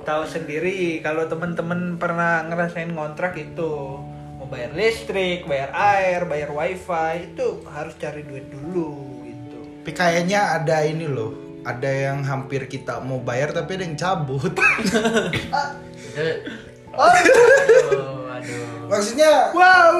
[0.08, 4.00] Tahu sendiri kalau temen-temen pernah ngerasain ngontrak itu
[4.40, 9.60] mau bayar listrik, bayar air, bayar wifi itu harus cari duit dulu gitu.
[9.84, 11.47] Tapi kayaknya ada ini loh.
[11.66, 14.54] Ada yang hampir kita mau bayar tapi ada yang cabut.
[16.18, 16.26] itu
[16.98, 19.94] aduh aduh maksudnya Wow,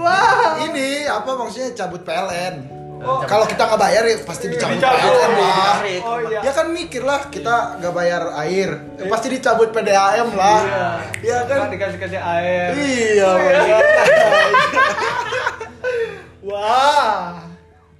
[0.00, 0.56] wow.
[0.64, 2.72] ini apa maksudnya cabut PLN.
[3.04, 3.20] Oh.
[3.28, 4.96] Kalau kita nggak bayar ya pasti dicabut, Dicabut.
[5.04, 5.76] PLN lah.
[5.84, 6.00] Ditarik.
[6.08, 6.40] Oh iya.
[6.40, 10.60] Ya kan mikir lah kita nggak bayar air, ya pasti dicabut PDAM lah.
[11.20, 11.68] Iya kan?
[11.68, 12.68] Kan dikasih kasih air.
[12.72, 13.28] Iya.
[13.36, 13.78] makanya.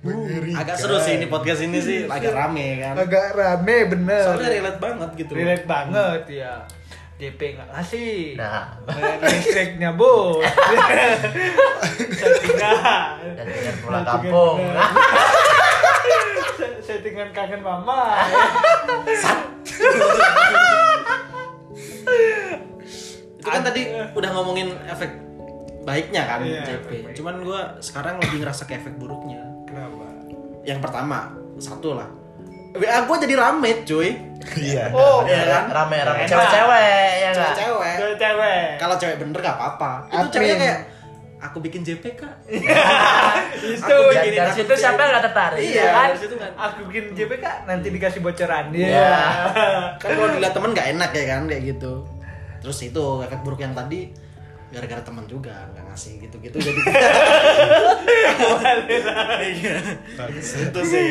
[0.05, 0.61] Wah.
[0.61, 2.95] Agak seru sih ini podcast ini sih, agak rame kan.
[2.95, 4.25] Agak rame bener.
[4.27, 5.31] Soalnya relate banget gitu.
[5.31, 5.38] loh.
[5.40, 6.55] relate banget ya
[7.14, 8.75] JP nggak ngasih nah
[9.23, 10.43] listriknya bu
[12.11, 14.59] settingan dan dengan pulang kampung
[16.53, 18.19] Se- settingan kangen mama
[23.38, 25.14] Itu kan tadi udah ngomongin efek
[25.85, 27.14] baiknya kan Iya, JP.
[27.14, 29.54] Cuman gue sekarang lebih ngerasa ke efek buruknya.
[29.74, 30.06] Kenapa
[30.62, 31.18] Yang pertama,
[31.58, 32.08] satu lah.
[32.74, 34.10] WA gue jadi rame cuy.
[34.56, 34.90] Iya.
[34.96, 35.64] oh Iya kan?
[35.68, 36.82] rame rame cewek-cewek
[37.16, 37.94] ya Cewek-cewek.
[37.96, 39.90] Cewek cewek Kalau cewek bener gak apa-apa.
[40.08, 40.78] Itu ceweknya kayak
[41.38, 42.34] aku bikin JP kak.
[42.48, 46.37] itu Aku dan bikinin dari aku situ siapa yang nggak tertarik Iya, ya kan dari
[46.40, 46.50] kan.
[46.56, 49.12] aku bikin JPK nanti dikasih bocoran dia Iya.
[50.00, 51.92] Kan kalau dilihat temen gak enak ya kan kayak gitu.
[52.58, 54.08] Terus itu efek buruk yang tadi
[54.74, 56.80] gara-gara teman juga nggak ngasih gitu-gitu jadi
[59.44, 59.76] Iya.
[60.66, 61.10] itu sih.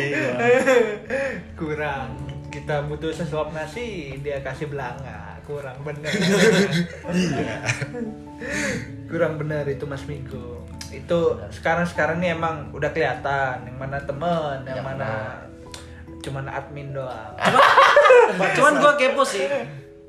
[1.55, 2.11] Kurang.
[2.51, 5.39] Kita butuh sesuap nasi dia kasih belanga.
[5.47, 6.11] Kurang bener.
[9.07, 13.65] Kurang bener itu Mas Migo itu sekarang sekarang nih emang udah kelihatan.
[13.65, 15.09] Yang mana temen yang Yang mana
[16.23, 17.33] cuman admin doang.
[18.59, 19.47] Cuman gue kepo sih.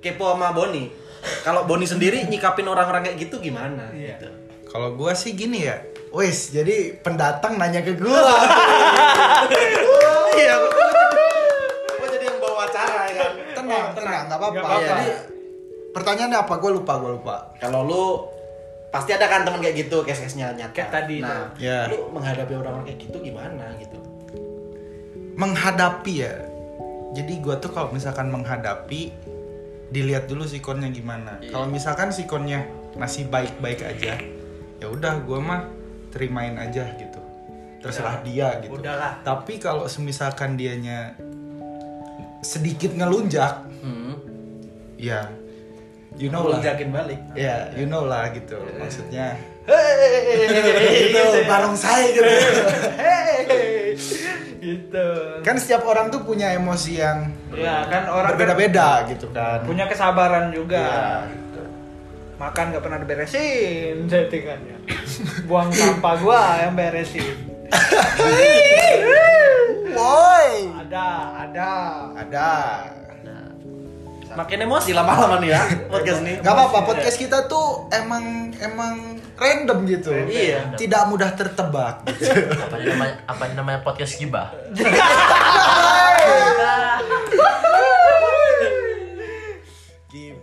[0.03, 1.04] Kepo sama Boni
[1.41, 4.17] kalau Boni sendiri nyikapin orang-orang kayak gitu gimana Iya.
[4.17, 4.29] gitu
[4.67, 5.79] Kalau gua sih gini ya.
[6.11, 8.11] Wes, jadi pendatang nanya ke gua.
[10.35, 10.55] iya
[11.95, 14.75] gue jadi yang bawa acara ya kan tenang, tenang, nggak apa-apa.
[14.81, 15.07] Jadi
[15.91, 16.55] pertanyaannya apa?
[16.59, 17.37] Gua lupa, gua lupa.
[17.57, 18.03] kalau lu
[18.91, 21.51] pasti ada kan teman kayak gitu case-case-nya nyata Kayak tadi nah.
[21.59, 21.91] Ya.
[21.91, 23.99] lu menghadapi orang-orang kayak gitu gimana gitu
[25.35, 26.35] Menghadapi ya.
[27.13, 29.11] Jadi gua tuh kalau misalkan menghadapi
[29.95, 31.39] dilihat dulu sikonnya gimana.
[31.39, 31.55] Iya.
[31.55, 32.67] Kalau misalkan sikonnya
[32.99, 34.19] masih baik-baik aja,
[34.83, 35.63] ya udah gua mah
[36.11, 37.23] terimain aja gitu.
[37.79, 38.75] Terserah dia gitu.
[38.75, 39.23] Udahlah.
[39.23, 41.15] Tapi kalau semisalkan dianya
[42.43, 44.15] sedikit ngelunjak, hmm.
[44.99, 45.31] ya
[46.19, 46.63] you know lah.
[46.63, 48.59] jakin balik Ya, you know lah gitu.
[48.79, 52.29] Maksudnya Hei, gitu, barong saya gitu.
[54.75, 55.07] Gitu
[55.41, 59.63] Kan setiap orang tuh punya emosi yang ya kan orang kan berbeda-beda gitu kan.
[59.63, 61.31] punya kesabaran juga Iya.
[61.31, 61.63] gitu.
[62.37, 64.77] makan gak pernah diberesin settingannya
[65.45, 67.37] buang sampah gua yang beresin
[69.95, 70.51] Woi.
[70.77, 71.07] ada
[71.41, 71.73] ada
[72.17, 72.53] Ada.
[74.35, 76.43] Makin emosi lama-lama nih ya podcast ini.
[76.43, 80.11] Gak apa-apa, podcast kita tuh emang emang random gitu.
[80.15, 80.75] Iya.
[80.75, 82.07] Tidak mudah tertebak.
[82.11, 82.31] Gitu.
[82.35, 84.51] apa namanya apa namanya podcast gibah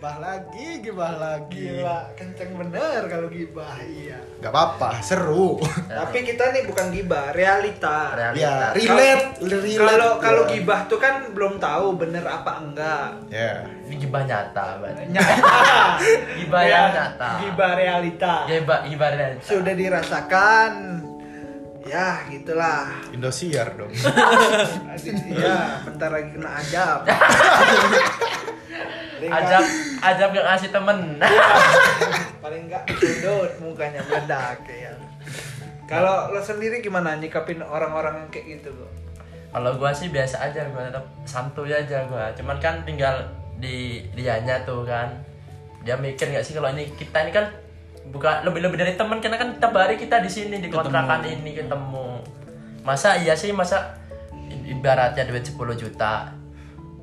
[0.02, 1.62] Gibah lagi, gibah lagi.
[1.78, 5.62] gila kenceng bener kalau gibah iya Gak apa-apa, seru.
[6.02, 9.78] tapi kita nih bukan gibah realita ya, realita relate, relate.
[9.78, 10.58] kalau kalau Ya.
[10.58, 13.62] gibah tuh kan belum tahu bener apa enggak Ya.
[13.86, 15.54] ini gibah nyata berarti nyata
[16.34, 17.30] Gibah yang nyata.
[17.40, 20.72] gibah realita gibah gibah nyata sudah dirasakan
[21.84, 23.94] ya gitulah Indosiar dong.
[25.32, 27.00] Iya, bentar lagi kena ajab.
[29.28, 31.00] Ajab nggak- ajab gak ngasih temen.
[32.42, 34.94] Paling enggak sudut mukanya meledak ya.
[35.86, 38.88] Kalau lo sendiri gimana nyikapin orang-orang yang kayak gitu, Bro?
[39.52, 42.32] kalau gua sih biasa aja gua tetap santuy aja gua.
[42.32, 43.20] Cuman kan tinggal
[43.60, 45.12] di dianya tuh kan.
[45.84, 47.52] Dia mikir nggak sih kalau ini kita ini kan
[48.10, 51.52] bukan lebih lebih dari teman karena kan tiap hari kita di sini di kontrakan ini
[51.52, 52.24] ketemu.
[52.82, 54.00] Masa iya sih masa
[54.64, 56.32] ibaratnya duit 10 juta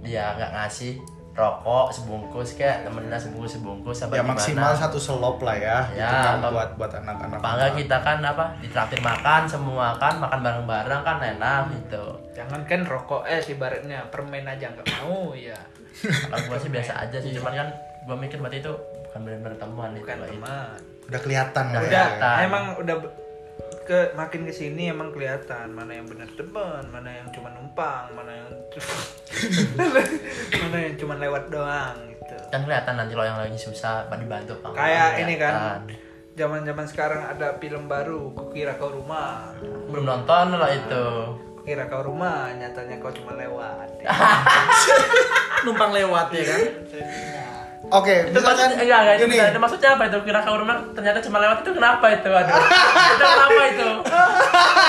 [0.01, 0.97] dia nggak ngasih
[1.39, 5.79] rokok sebungkus kayak temennya sebungkus sebungkus apa ya gimana maksimal satu selop lah ya.
[5.95, 7.39] Ya, gitu kan buat buat anak-anak.
[7.39, 12.67] apa enggak kita kan apa ditraktir makan semua kan makan bareng-bareng kan enak gitu Jangan
[12.67, 15.55] kan rokok es ibaratnya permen aja nggak mau ya.
[16.27, 17.69] kalau gua sih biasa aja sih cuman kan
[18.03, 18.73] gua mikir berarti itu
[19.07, 20.29] bukan benar-benar teman itu Bukan Pak.
[20.29, 20.79] teman.
[21.09, 21.83] Udah kelihatan Udah ya.
[21.87, 22.37] kelihatan.
[22.45, 22.97] emang udah
[23.89, 28.37] ke makin ke sini emang kelihatan mana yang benar teman, mana yang cuma numpang, mana
[28.37, 28.49] yang
[30.61, 32.37] mana yang cuma lewat doang gitu.
[32.53, 35.55] kan kelihatan nanti lo yang lagi susah dibantu enggak, Kayak ini kan,
[36.37, 39.57] zaman-zaman sekarang ada film baru, Kukira Kau Rumah.
[39.89, 41.07] belum nonton lah itu
[41.57, 43.89] Kukira Kau Rumah, nyatanya kau cuma lewat.
[45.65, 46.61] Numpang lewat ya kan.
[47.89, 49.33] Oke, itu misalkan maksudnya enggak enggak itu, gini.
[49.35, 49.49] benar.
[49.49, 52.53] itu maksudnya apa itu kira kau rumah ternyata cuma lewat itu kenapa itu aduh
[53.09, 53.89] itu kenapa itu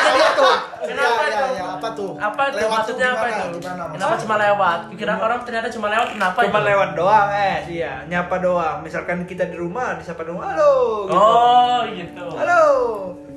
[0.09, 0.55] Apa tuh?
[0.79, 1.39] Kenapa ya, itu?
[1.39, 2.11] ya, ya, apa tuh?
[2.17, 3.39] apa itu Lewat tuh maksudnya apa gimana?
[3.45, 6.67] itu Gimana, kenapa cuma lewat kira orang ternyata cuma lewat kenapa Cuma itu?
[6.67, 8.77] lewat doang, eh, iya, nyapa doang.
[8.81, 10.73] Misalkan kita di rumah, disapa doang, halo.
[11.05, 11.15] Gitu.
[11.15, 12.61] oh gitu Halo,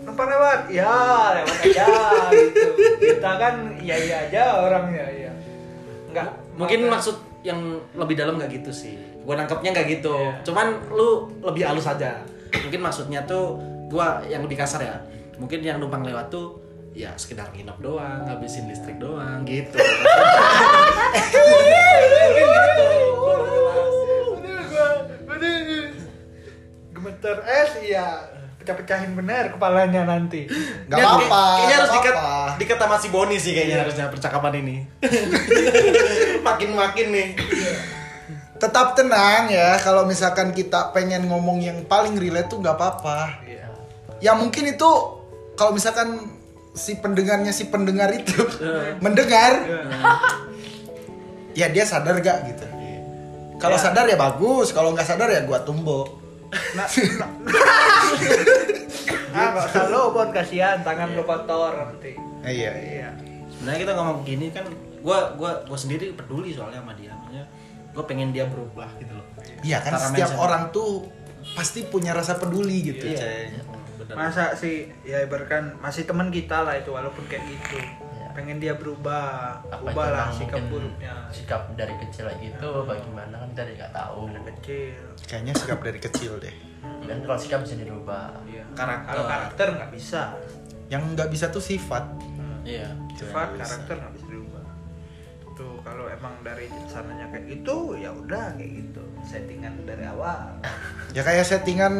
[0.02, 0.58] numpang lewat?
[0.68, 0.94] Ya,
[1.36, 1.86] lewat aja
[2.32, 2.66] gitu.
[2.98, 5.32] Kita kan iya iya aja orangnya, ya.
[6.08, 6.28] Enggak.
[6.52, 7.58] Mungkin maksud yang
[7.92, 8.98] lebih dalam nggak gitu sih.
[9.22, 10.12] Gua nangkepnya nggak gitu.
[10.12, 10.42] Iya.
[10.42, 11.08] Cuman lu
[11.40, 12.18] lebih halus aja.
[12.52, 13.56] Mungkin maksudnya tuh
[13.86, 14.96] gua yang lebih kasar ya.
[15.36, 16.56] Mungkin yang numpang lewat tuh
[16.92, 19.74] ya sekedar nginep doang, ngabisin listrik doang gitu.
[19.74, 19.90] Mungkin
[25.64, 25.98] gitu.
[26.92, 28.06] Gemeter es, iya.
[28.58, 30.46] Pecah-pecahin bener kepalanya nanti.
[30.86, 31.18] Gak Ya, apa-apa.
[31.18, 32.58] kayak- Kayaknya harus gak dikat, apa-apa.
[32.60, 34.76] dikat sama si Boni sih kayaknya harusnya percakapan ini.
[36.46, 37.28] Makin-makin nih.
[38.56, 43.42] Tetap tenang ya kalau misalkan kita pengen ngomong yang paling relate tuh nggak apa-apa.
[43.42, 43.66] Iya.
[44.20, 44.90] Ya mungkin itu
[45.52, 46.30] kalau misalkan
[46.72, 48.38] si pendengarnya si pendengar itu
[49.04, 49.60] mendengar,
[51.58, 52.64] ya dia sadar gak gitu.
[53.58, 53.82] Kalau Ya.
[53.82, 56.18] sadar ya bagus, kalau nggak sadar ya gua tumbuk.
[56.76, 56.84] Nah,
[59.32, 62.12] ah, nggak usah lo, Bon, kasihan tangan lo kotor nanti.
[62.44, 62.72] Iya.
[62.76, 63.08] Iya.
[63.48, 64.66] sebenarnya kita ngomong gini kan
[65.00, 67.14] gua gua gua sendiri peduli soalnya sama dia
[67.92, 69.26] gua pengen dia berubah gitu loh
[69.60, 70.40] Iya kan Cara setiap mindset.
[70.40, 70.90] orang tuh
[71.52, 73.18] pasti punya rasa peduli gitu, Iya.
[73.18, 73.52] Ceng.
[73.96, 77.78] bener Masa sih ya ibaratkan masih teman kita lah itu walaupun kayak gitu.
[78.32, 81.12] Pengen dia berubah, apa ubahlah sikap buruknya.
[81.28, 84.20] sikap dari kecil lagi itu bagaimana kan kita nggak tahu
[84.56, 85.04] Kecil.
[85.22, 86.54] Kayaknya sikap dari kecil deh.
[86.80, 88.64] kan kalau sikap bisa dirubah Iya.
[88.72, 89.10] Karakter.
[89.10, 90.22] Kalau karakter nggak bisa.
[90.88, 92.04] Yang nggak bisa tuh sifat.
[92.62, 94.21] iya Sifat karakter nggak bisa
[95.92, 99.02] kalau emang dari sananya kayak gitu ya udah kayak gitu.
[99.22, 100.56] Settingan dari awal.
[101.12, 101.92] Ya kayak settingan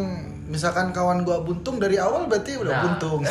[0.45, 2.83] misalkan kawan gua buntung dari awal berarti udah Nah.
[2.83, 3.21] buntung.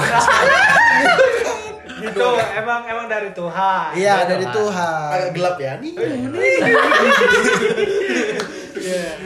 [2.01, 3.89] itu emang emang dari Tuhan.
[3.93, 4.53] Iya Iya, dari Tuhan.
[4.53, 5.09] Tuhan.
[5.11, 5.91] agak gelap ya nih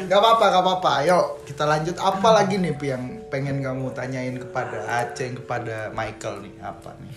[0.06, 0.92] Gak apa-apa, gak apa-apa.
[1.02, 1.96] Ayo kita lanjut.
[1.98, 6.54] Apa lagi nih Pi, yang pengen kamu tanyain kepada Aceh, kepada Michael nih?
[6.62, 7.16] Apa nih?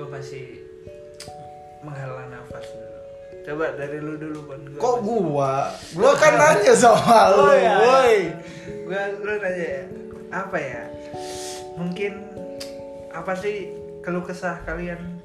[0.00, 0.64] Gue masih
[1.84, 2.96] menghela nafas dulu.
[3.44, 4.56] Coba dari lu dulu Bon.
[4.64, 5.52] Gua Kok masih- gua?
[5.92, 7.74] Gua kan nanya sama lu, Oh, iya.
[7.76, 8.16] woi.
[8.88, 9.84] Gua lu nanya ya.
[10.32, 10.88] Apa ya?
[11.76, 12.16] Mungkin
[13.12, 15.20] apa sih keluh kesah kalian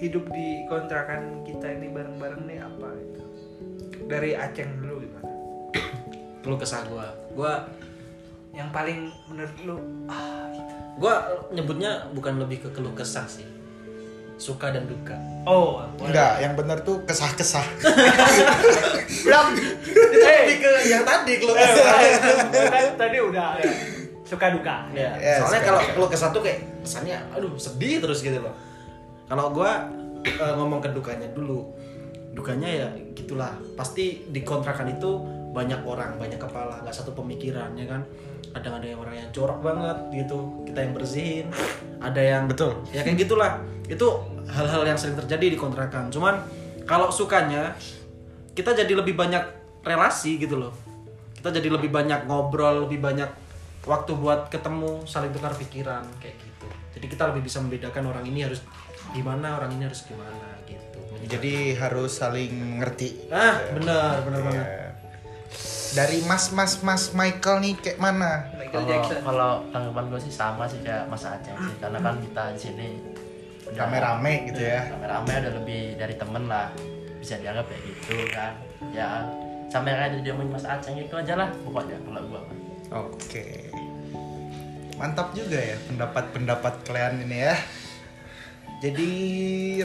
[0.00, 3.20] hidup di kontrakan kita ini bareng-bareng nih apa gitu
[4.08, 5.28] dari Aceng dulu gimana
[6.40, 7.12] Keluh kesah gua.
[7.36, 7.68] Gua
[8.56, 9.76] yang paling menurut lu
[10.08, 10.74] ah gitu.
[10.96, 11.14] gua
[11.52, 13.44] nyebutnya bukan lebih ke keluh kesah sih.
[14.34, 15.14] Suka dan duka.
[15.46, 17.62] oh Enggak, yang bener tuh kesah-kesah.
[19.24, 21.96] belum Lebih ke yang tadi keluh kesah.
[22.70, 23.48] kan tadi udah
[24.24, 28.40] suka duka Ya, Ya, soalnya kalau keluh kesah tuh kayak kesannya aduh sedih terus gitu
[28.42, 28.52] loh.
[29.30, 29.88] Kalau gua
[30.24, 31.64] eh, ngomong ke dukanya dulu.
[32.34, 33.54] Dukanya ya gitulah.
[33.78, 35.22] Pasti di kontrakan itu
[35.54, 38.02] banyak orang, banyak kepala, nggak satu pemikiran ya kan.
[38.54, 40.62] Kadang ada yang orang yang jorok banget gitu.
[40.62, 41.46] Kita yang bersihin,
[41.98, 42.86] ada yang Betul.
[42.94, 43.58] Ya kayak gitulah.
[43.90, 46.08] Itu hal-hal yang sering terjadi di kontrakan.
[46.14, 46.40] Cuman
[46.86, 47.74] kalau sukanya
[48.54, 49.42] kita jadi lebih banyak
[49.82, 50.72] relasi gitu loh.
[51.34, 53.28] Kita jadi lebih banyak ngobrol, lebih banyak
[53.84, 56.66] waktu buat ketemu, saling tukar pikiran kayak gitu.
[56.96, 58.64] Jadi kita lebih bisa membedakan orang ini harus
[59.12, 61.00] gimana, orang ini harus gimana gitu.
[61.28, 63.28] Jadi harus saling ngerti.
[63.28, 64.93] ah, benar, benar banget.
[65.94, 68.50] Dari Mas Mas Mas Michael nih kayak mana?
[68.58, 72.42] Michael Kalau kalau tanggapan gue sih sama sih kayak Mas Aceh sih, karena kan kita
[72.50, 72.88] di sini
[73.64, 74.90] Rame-rame gitu ya.
[74.90, 76.68] Rame-rame udah lebih dari temen lah,
[77.16, 78.52] bisa dianggap kayak gitu kan.
[78.90, 79.24] Ya
[79.70, 82.40] sama yang kayak diomongin Mas Aceh itu aja lah pokoknya kalau gua.
[82.42, 82.58] mah.
[83.06, 83.70] Oke.
[84.98, 87.54] Mantap juga ya pendapat-pendapat kalian ini ya.
[88.82, 89.10] Jadi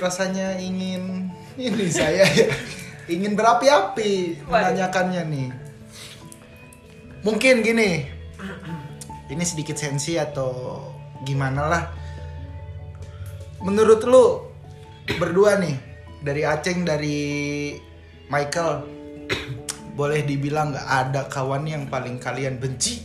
[0.02, 2.50] rasanya ingin ini saya ya
[3.13, 5.68] ingin berapi-api menanyakannya nih.
[7.23, 8.08] Mungkin gini.
[9.29, 10.82] Ini sedikit sensi atau
[11.27, 11.84] gimana lah.
[13.62, 14.25] Menurut lu
[15.19, 15.75] berdua nih
[16.23, 17.19] dari Aceng dari
[18.32, 18.71] Michael
[19.99, 23.03] boleh dibilang nggak ada kawan yang paling kalian benci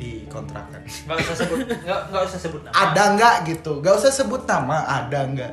[0.00, 0.82] di kontrakan?
[0.82, 2.74] Nggak usah sebut nggak nggak usah sebut nama.
[2.74, 3.72] Ada nggak gitu?
[3.84, 5.52] Nggak usah sebut nama ada nggak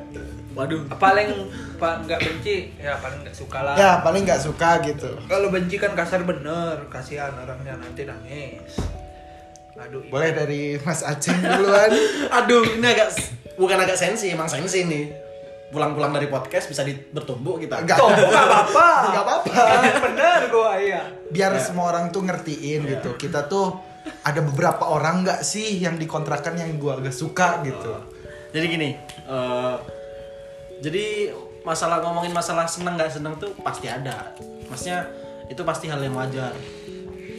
[0.54, 0.86] Waduh.
[0.96, 1.28] paling
[1.76, 2.70] pa- nggak benci?
[2.78, 3.74] Ya paling nggak suka lah.
[3.74, 5.10] Ya paling nggak suka gitu.
[5.26, 6.86] Kalau benci kan kasar bener.
[6.86, 8.78] Kasihan orangnya nanti nangis.
[9.74, 11.90] Aduh boleh dari Mas Aceng duluan.
[12.38, 13.10] Aduh, ini agak
[13.58, 15.10] bukan agak sensi, emang sensi nih.
[15.74, 17.82] Pulang-pulang dari podcast bisa di, bertumbuh kita.
[17.82, 17.98] nggak.
[17.98, 18.88] Apa-apa.
[19.10, 19.62] Nggak apa-apa.
[20.06, 21.02] Bener gua iya.
[21.34, 23.18] Biar semua orang tuh ngertiin gitu.
[23.18, 23.74] Kita tuh
[24.22, 27.90] ada beberapa orang nggak sih yang di kontrakan yang gua agak suka gitu.
[28.54, 28.94] Jadi gini,
[29.26, 29.74] eh,
[30.82, 31.34] jadi
[31.64, 34.34] masalah ngomongin masalah seneng nggak seneng tuh pasti ada.
[34.68, 35.08] Maksudnya
[35.48, 36.52] itu pasti hal yang wajar.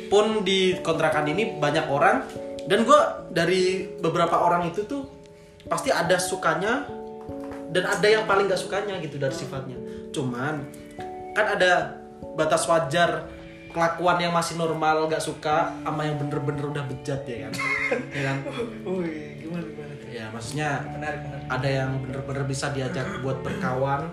[0.09, 2.25] Pun di kontrakan ini banyak orang
[2.65, 3.01] dan gue
[3.33, 5.05] dari beberapa orang itu tuh
[5.65, 6.85] pasti ada sukanya
[7.73, 9.77] dan ada yang paling gak sukanya gitu dari sifatnya.
[10.13, 10.65] Cuman
[11.33, 12.01] kan ada
[12.37, 13.27] batas wajar
[13.75, 17.53] kelakuan yang masih normal gak suka sama yang bener-bener udah bejat ya kan,
[18.15, 18.37] ya kan?
[18.87, 19.94] Wih, gimana gimana
[20.25, 24.09] Ya maksudnya menarik menarik ada yang bener-bener bisa diajak buat berkawan.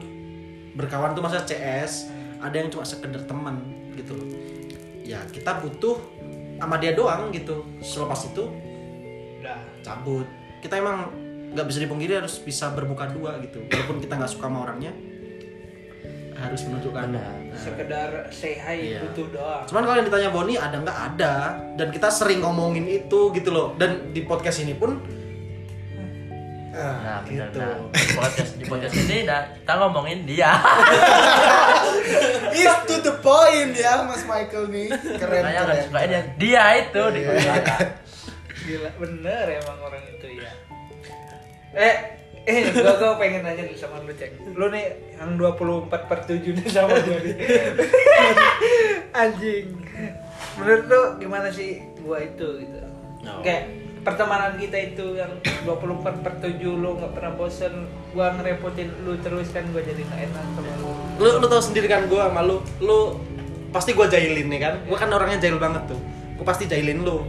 [0.77, 3.65] Berkawan tuh masa CS ada yang cuma sekedar teman
[3.97, 4.29] gitu loh.
[5.01, 5.97] Ya kita butuh
[6.61, 7.65] sama dia doang gitu.
[7.81, 8.45] Selepas itu
[9.41, 9.57] udah.
[9.81, 10.29] cabut.
[10.61, 11.09] Kita emang
[11.57, 13.65] nggak bisa dipungkiri harus bisa bermuka dua gitu.
[13.73, 14.93] Walaupun kita nggak suka sama orangnya
[16.37, 17.09] harus menunjukkan.
[17.09, 17.33] Benar.
[17.49, 19.01] Nah, sekedar say hi Iya.
[19.09, 19.65] butuh doang.
[19.65, 20.99] Cuman kalau yang ditanya Boni ada nggak?
[21.17, 21.35] Ada.
[21.81, 23.73] Dan kita sering ngomongin itu gitu loh.
[23.81, 25.22] Dan di podcast ini pun
[26.73, 27.61] Nah, benar gitu.
[27.61, 27.77] nah.
[27.93, 30.51] Di podcast di podcast ini dah kita ngomongin dia.
[32.53, 36.65] is to the point ya Mas Michael nih keren Makanya keren nggak sukain yang dia
[36.79, 37.87] itu di kontrakan.
[38.63, 40.53] gila bener emang orang itu ya
[41.75, 41.97] eh
[42.43, 46.47] eh gua, gua pengen nanya nih sama lu cek lu nih yang 24 per 7
[46.47, 47.37] nih sama gua nih
[49.23, 49.67] anjing
[50.57, 52.79] menurut lu gimana sih gua itu gitu
[53.23, 53.39] No.
[53.39, 55.31] kayak pertemanan kita itu yang
[55.63, 60.21] 24 per 7 lu nggak pernah bosen gua ngerepotin lu terus kan gua jadi nggak
[60.31, 60.91] enak sama lu.
[61.23, 62.99] Lu lu tau sendiri kan gue sama lu lu
[63.71, 64.75] pasti gue jahilin nih kan?
[64.85, 66.01] Gue kan orangnya jahil banget tuh.
[66.37, 67.25] Gue pasti jahilin lu.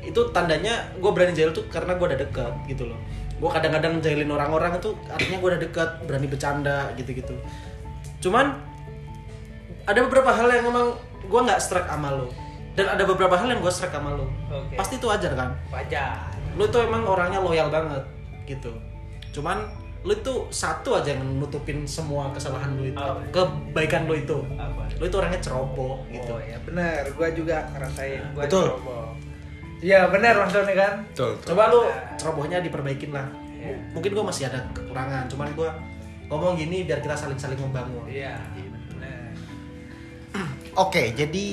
[0.00, 2.98] Itu tandanya gue berani jahil tuh karena gue udah deket gitu loh.
[3.38, 7.36] Gue kadang-kadang jahilin orang-orang itu artinya gue udah deket berani bercanda gitu-gitu.
[8.24, 8.56] Cuman
[9.84, 12.28] ada beberapa hal yang emang gue nggak strike sama lu
[12.74, 14.74] dan ada beberapa hal yang gue strike sama lu Oke.
[14.74, 16.18] pasti itu wajar kan wajar
[16.54, 18.02] lu tuh emang orangnya loyal banget
[18.44, 18.70] gitu
[19.32, 19.66] cuman
[20.04, 23.24] lu tuh satu aja yang nutupin semua kesalahan lu itu Apa?
[23.32, 28.20] kebaikan lu itu apa lu itu orangnya ceroboh gitu Oh ya benar, gua juga ngerasain
[28.36, 28.68] Betul.
[28.68, 29.08] ceroboh.
[29.80, 30.94] Iya benar maksudnya kan.
[31.04, 31.80] betul coba lu
[32.14, 33.80] cerobohnya diperbaikin lah Iya.
[33.92, 35.70] mungkin gua masih ada kekurangan cuman gua
[36.26, 38.36] ngomong gini biar kita saling saling membangun Iya.
[38.90, 39.32] Benar.
[40.74, 41.46] Oke, jadi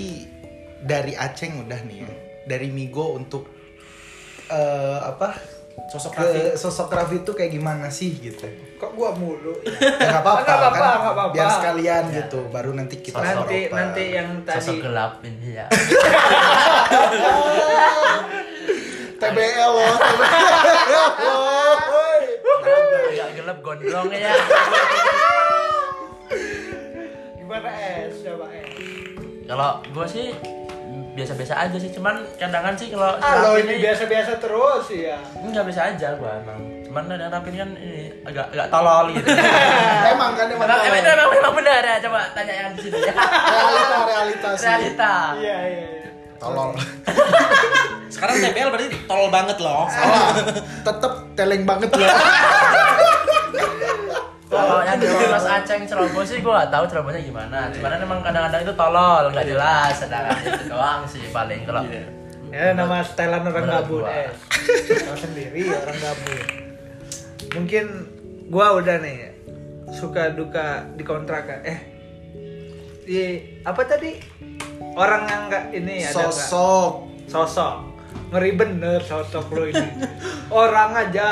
[0.82, 2.12] dari Aceng udah nih ya.
[2.44, 3.46] Dari Migo untuk
[4.48, 5.34] eh, apa?
[5.88, 6.42] Sosok ke Raffi.
[6.56, 8.44] sosok Raffi itu kayak gimana sih gitu
[8.76, 9.56] Kok gua mulu?
[9.64, 9.72] ya?
[10.04, 11.32] ya nggak apa-apa kan apa-apa.
[11.32, 13.76] biar sekalian gitu baru nanti kita nanti sorotan.
[13.80, 15.66] nanti yang Sosok tadi gelap ini ya.
[19.16, 21.78] TBL loh TBL loh
[23.12, 24.34] Agak gelap gondrong ya.
[27.38, 28.70] gimana es coba es.
[29.44, 30.28] Kalau gue sih
[31.12, 35.20] biasa-biasa aja sih, cuman kadang sih kalau Ah ini biasa-biasa terus ya.
[35.44, 36.60] Enggak bisa aja gua emang.
[36.88, 39.28] Cuman ada Raffi kan ini agak agak tolol gitu.
[40.12, 43.14] emang kan emang Emang, emang, emang, memang benar ya, coba tanya yang di sini ya.
[43.52, 45.14] realita realita sih Realita.
[45.40, 45.86] Iya iya.
[46.00, 46.10] iya.
[46.40, 46.70] tolol
[48.14, 49.88] Sekarang TBL berarti tol banget loh.
[49.88, 50.36] salah
[50.84, 52.12] tetep teleng banget ya
[54.52, 57.72] Kalau yang di Mas Aceng Ceroboh sih gua gak tahu Cerobohnya gimana.
[57.72, 59.96] Cuman emang kadang-kadang itu tolol, nggak jelas.
[59.96, 61.88] Sedangkan itu doang sih paling kalau
[62.52, 64.04] Ya nama setelan orang Menurut gabut.
[65.08, 66.46] Tahu sendiri orang gabut.
[67.56, 67.86] Mungkin
[68.52, 69.32] gua udah nih
[69.96, 71.64] suka duka di kontrakan.
[71.64, 71.80] Eh
[73.08, 74.20] di apa tadi
[74.94, 76.32] orang yang nggak ini ada nggak?
[76.32, 76.94] sosok
[77.26, 77.76] sosok
[78.30, 79.90] ngeri bener sosok lo ini
[80.54, 81.32] orang aja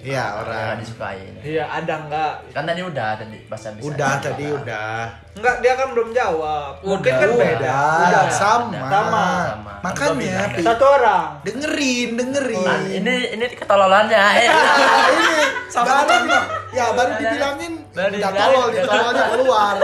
[0.00, 1.20] iya orang orang nggak disukai.
[1.40, 3.86] iya ada nggak Kan tadi udah tadi bahasa bisa.
[3.88, 4.92] udah tadi udah
[5.34, 6.82] Enggak, dia kan belum jawab.
[6.82, 7.78] Mungkin kan udah, beda.
[8.04, 8.74] udah, sama.
[8.74, 9.26] Sama.
[9.54, 9.74] Sama.
[9.80, 11.24] makanya Kan Satu orang.
[11.42, 14.50] dengerin dengerin Kan ini ini ketololannya ya.
[14.50, 15.30] Nah, ini
[15.72, 19.76] baru di- ya baru dibilangin Baru udah tolol tololnya keluar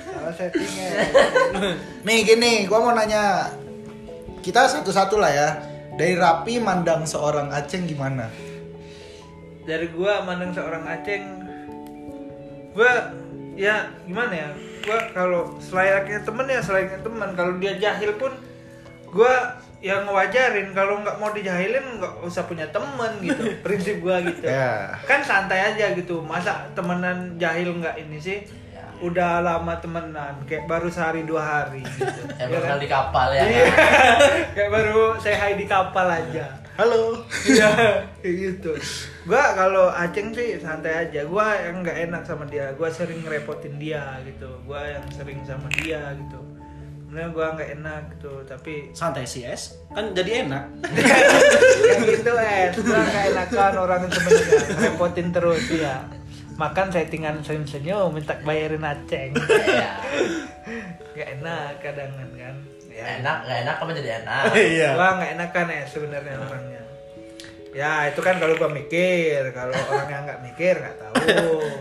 [0.00, 0.88] Salah settingnya.
[2.02, 3.50] nih gini gua mau nanya
[4.40, 5.48] kita satu-satu lah ya
[5.92, 8.30] dari Rapi mandang seorang Aceng gimana
[9.70, 11.46] Dari gua mandang seorang Aceng
[12.70, 13.14] gua
[13.54, 14.48] ya gimana ya?
[14.80, 17.30] Gua kalau selayaknya temen ya selayaknya teman.
[17.32, 18.34] Kalau dia jahil pun
[19.06, 24.44] gua yang ngewajarin kalau nggak mau dijahilin nggak usah punya temen gitu prinsip gua gitu
[24.44, 24.92] Ya.
[25.02, 28.38] kan santai aja gitu masa temenan jahil nggak ini sih
[28.70, 28.84] Ya.
[29.00, 32.70] udah lama temenan kayak baru sehari dua hari gitu Emang Ya kan?
[32.76, 33.42] kali kapal ya.
[33.42, 33.64] Iya.
[34.54, 37.68] kayak baru saya hai di kapal aja halo Iya,
[38.24, 38.72] kayak gitu.
[39.28, 41.28] Gua kalau Aceng sih santai aja.
[41.28, 42.72] Gua yang nggak enak sama dia.
[42.72, 44.48] Gua sering ngerepotin dia gitu.
[44.64, 46.40] Gua yang sering sama dia gitu.
[47.04, 49.76] Sebenarnya gua nggak enak gitu, tapi Santai sih es.
[49.92, 50.64] Kan jadi enak.
[51.84, 52.72] kayak gitu es.
[52.80, 55.96] Gua nggak enakan orang sebenarnya ngerepotin terus ya.
[56.56, 59.36] Makan settingan senyum-senyum minta bayarin Aceng.
[59.68, 59.92] Iya.
[61.16, 62.56] Gak enak kadang kan.
[63.00, 64.42] Ya, Enak, nggak enak apa jadi enak?
[64.70, 64.88] Iya.
[64.92, 66.82] Gua nggak enakan ya sebenarnya orangnya.
[67.70, 71.14] Ya itu kan kalau gua mikir, kalau orang yang nggak mikir nggak tahu.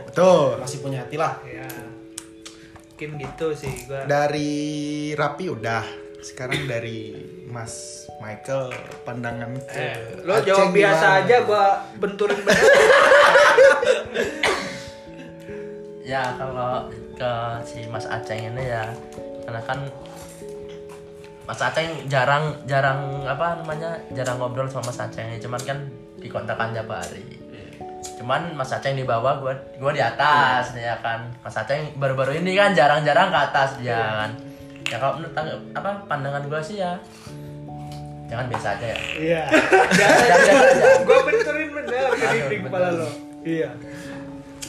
[0.05, 1.35] betul Masih punya hati lah.
[1.43, 1.67] ya
[2.89, 4.03] mungkin gitu sih gua.
[4.05, 4.51] dari
[5.13, 5.83] Rapi udah
[6.19, 7.71] sekarang dari Mas
[8.17, 11.19] Michael pandangan ke Eh, lo Aceng jawab biasa gimana?
[11.21, 12.59] aja gua benturin bener.
[16.03, 17.31] Ya kalau ke
[17.63, 18.89] si Mas Aceng ini ya
[19.45, 19.79] karena kan
[21.49, 25.81] Mas Aceng jarang jarang apa namanya jarang ngobrol sama Mas Aceng cuman kan
[26.21, 27.25] di kontrakan tiap hari.
[28.21, 31.25] Cuman Mas Aceng di bawah gua gua di atas nih ya kan.
[31.41, 34.31] Mas Aceng baru-baru ini kan jarang-jarang ke atas dia kan.
[34.93, 35.33] Ya kalau menurut
[35.73, 37.01] apa pandangan gua sih ya
[38.29, 38.99] jangan biasa aja ya.
[39.17, 39.43] Iya.
[39.97, 40.53] Jangan biasa aja.
[41.09, 43.09] Gua benturin bener ke dinding kepala lo.
[43.41, 43.69] Iya.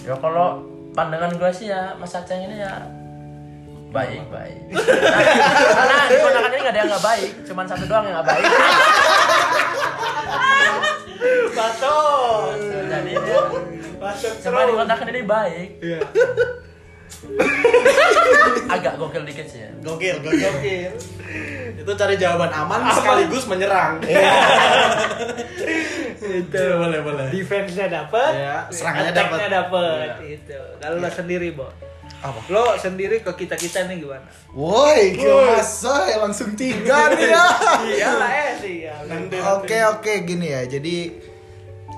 [0.01, 0.65] ya kalau
[0.97, 3.00] pandangan gue sih ya Mas Aceng ini ya
[3.91, 4.59] baik baik
[5.77, 8.45] karena di kontrakan ini gak ada yang nggak baik cuman satu doang yang nggak baik
[11.51, 12.57] Patos.
[12.89, 13.13] jadi
[14.41, 16.01] cuma di kontrakan ini baik Iya.
[18.71, 20.41] agak gokil dikit sih ya Gokil, gokil.
[20.41, 20.93] Gokil.
[21.77, 24.01] Itu cari jawaban aman, sekaligus menyerang.
[26.21, 26.63] Itu.
[26.77, 27.27] boleh, boleh.
[27.31, 29.39] Defense-nya dapat, Iya, serangannya dapat.
[29.49, 30.09] dapat.
[30.23, 30.59] Itu.
[30.77, 31.69] Kalau lo sendiri, Bo.
[32.21, 34.29] Apa Lo sendiri ke kita-kita nih gimana?
[34.53, 37.47] woi masa ya langsung tiga nih ya
[37.81, 38.95] Iya lah eh sih ya.
[39.57, 40.63] Oke oke gini ya.
[40.69, 41.17] Jadi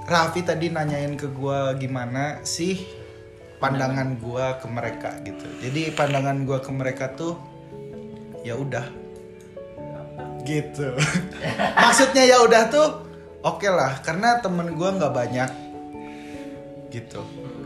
[0.07, 2.83] Raffi tadi nanyain ke gua gimana sih
[3.63, 5.47] pandangan gua ke mereka gitu.
[5.63, 7.39] Jadi pandangan gua ke mereka tuh
[8.47, 8.87] ya udah
[10.47, 10.95] gitu.
[11.83, 12.89] Maksudnya ya udah tuh
[13.43, 15.51] oke lah karena temen gua nggak banyak
[16.91, 17.23] gitu.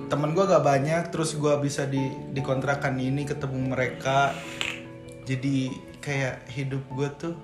[0.06, 4.30] Temen gua gak banyak terus gua bisa di di kontrakan ini ketemu mereka.
[5.26, 7.34] Jadi kayak hidup gua tuh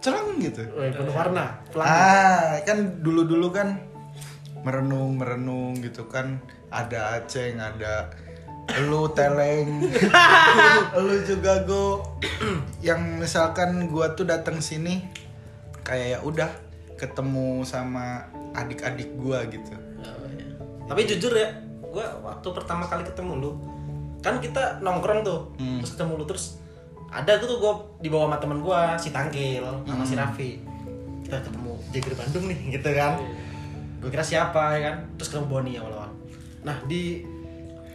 [0.00, 0.64] cerang gitu.
[0.72, 1.60] Woi, penuh warna.
[1.68, 1.84] Pelan.
[1.84, 3.82] Ah, kan dulu-dulu kan
[4.64, 8.10] merenung-merenung gitu kan ada Aceng, ada
[8.82, 9.86] lu Teleng,
[11.06, 12.02] lu juga go
[12.82, 15.06] yang misalkan gua tuh datang sini
[15.86, 16.50] kayak ya udah
[16.98, 18.26] ketemu sama
[18.58, 19.70] adik-adik gua gitu.
[20.02, 20.26] Oh.
[20.90, 21.50] Tapi jujur ya,
[21.96, 23.50] gue waktu pertama kali ketemu lu,
[24.20, 26.60] kan kita nongkrong tuh, terus ketemu lu terus
[27.08, 27.72] ada tuh gue
[28.04, 30.60] dibawa sama temen gue si Tangkil sama si Raffi,
[31.24, 33.16] kita ketemu Jagger Bandung nih gitu kan,
[34.04, 36.12] gue kira siapa ya kan, terus ketemu Boni awal-awal.
[36.68, 37.24] Nah di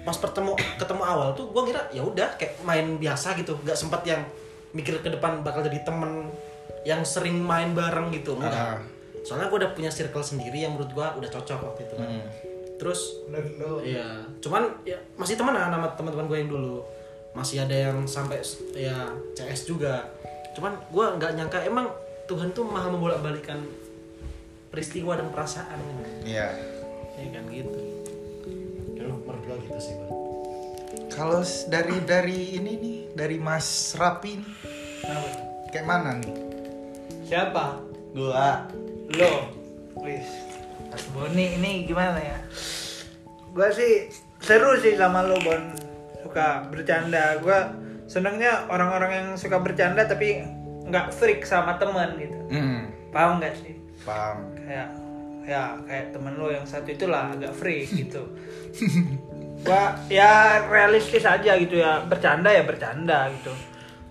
[0.01, 4.01] pas pertemu ketemu awal tuh gue kira ya udah kayak main biasa gitu, nggak sempat
[4.09, 4.25] yang
[4.73, 6.33] mikir ke depan bakal jadi temen
[6.81, 8.49] yang sering main bareng gitu, enggak.
[8.49, 8.81] Ah.
[9.21, 12.09] Soalnya gue udah punya circle sendiri yang menurut gue udah cocok waktu itu kan.
[12.82, 13.21] Terus
[13.86, 16.82] Iya, cuman ya masih temenan sama teman-teman gue yang dulu.
[17.38, 18.41] Masih ada yang sampai
[18.73, 19.05] ya
[19.38, 20.09] CS juga.
[20.57, 21.93] Cuman gue nggak nyangka emang
[22.25, 23.61] Tuhan tuh maha membolak-balikan
[24.73, 25.77] peristiwa dan perasaan.
[26.25, 26.57] Iya.
[27.21, 27.79] Ya kan gitu.
[28.97, 30.11] Kalau menurut gue gitu sih, Bang.
[31.13, 34.51] Kalau dari dari ini nih, dari Mas Rapi nih,
[35.69, 36.36] kayak mana nih?
[37.29, 37.79] Siapa?
[38.11, 38.67] Gua
[39.15, 39.53] Lo.
[40.01, 40.50] Wis.
[40.91, 42.37] Mas Boni ini gimana ya?
[43.51, 45.63] Gua sih seru sih sama lo Bon.
[46.21, 47.39] Suka bercanda.
[47.39, 47.71] Gua
[48.05, 50.43] senengnya orang-orang yang suka bercanda tapi
[50.83, 52.35] nggak freak sama teman gitu.
[52.51, 53.75] hmm, Paham nggak sih?
[54.01, 54.49] paham.
[54.57, 54.89] kayak
[55.41, 58.25] ya kayak temen lo yang satu itulah agak freak gitu
[59.61, 63.53] gua ya realistis aja gitu ya bercanda ya bercanda gitu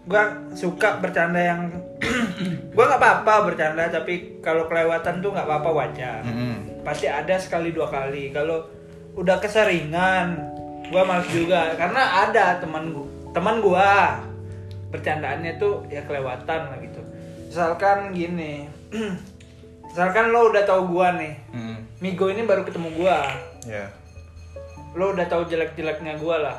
[0.07, 1.75] gua suka bercanda yang
[2.75, 6.70] gua nggak apa-apa bercanda tapi kalau kelewatan tuh nggak apa-apa wajar Mm-mm.
[6.81, 8.31] Pasti ada sekali dua kali.
[8.31, 8.67] Kalau
[9.15, 10.37] udah keseringan
[10.89, 11.75] gua males juga.
[11.75, 14.19] Karena ada teman gua teman gua.
[14.91, 16.99] Bercandaannya tuh ya kelewatan lah gitu.
[17.47, 18.67] Misalkan gini
[19.87, 23.27] misalkan lo udah tahu gua nih Mm, Migo ini baru ketemu gua.
[23.63, 23.91] Ya.
[24.91, 26.59] lo udah tahu jelek-jeleknya gua lah.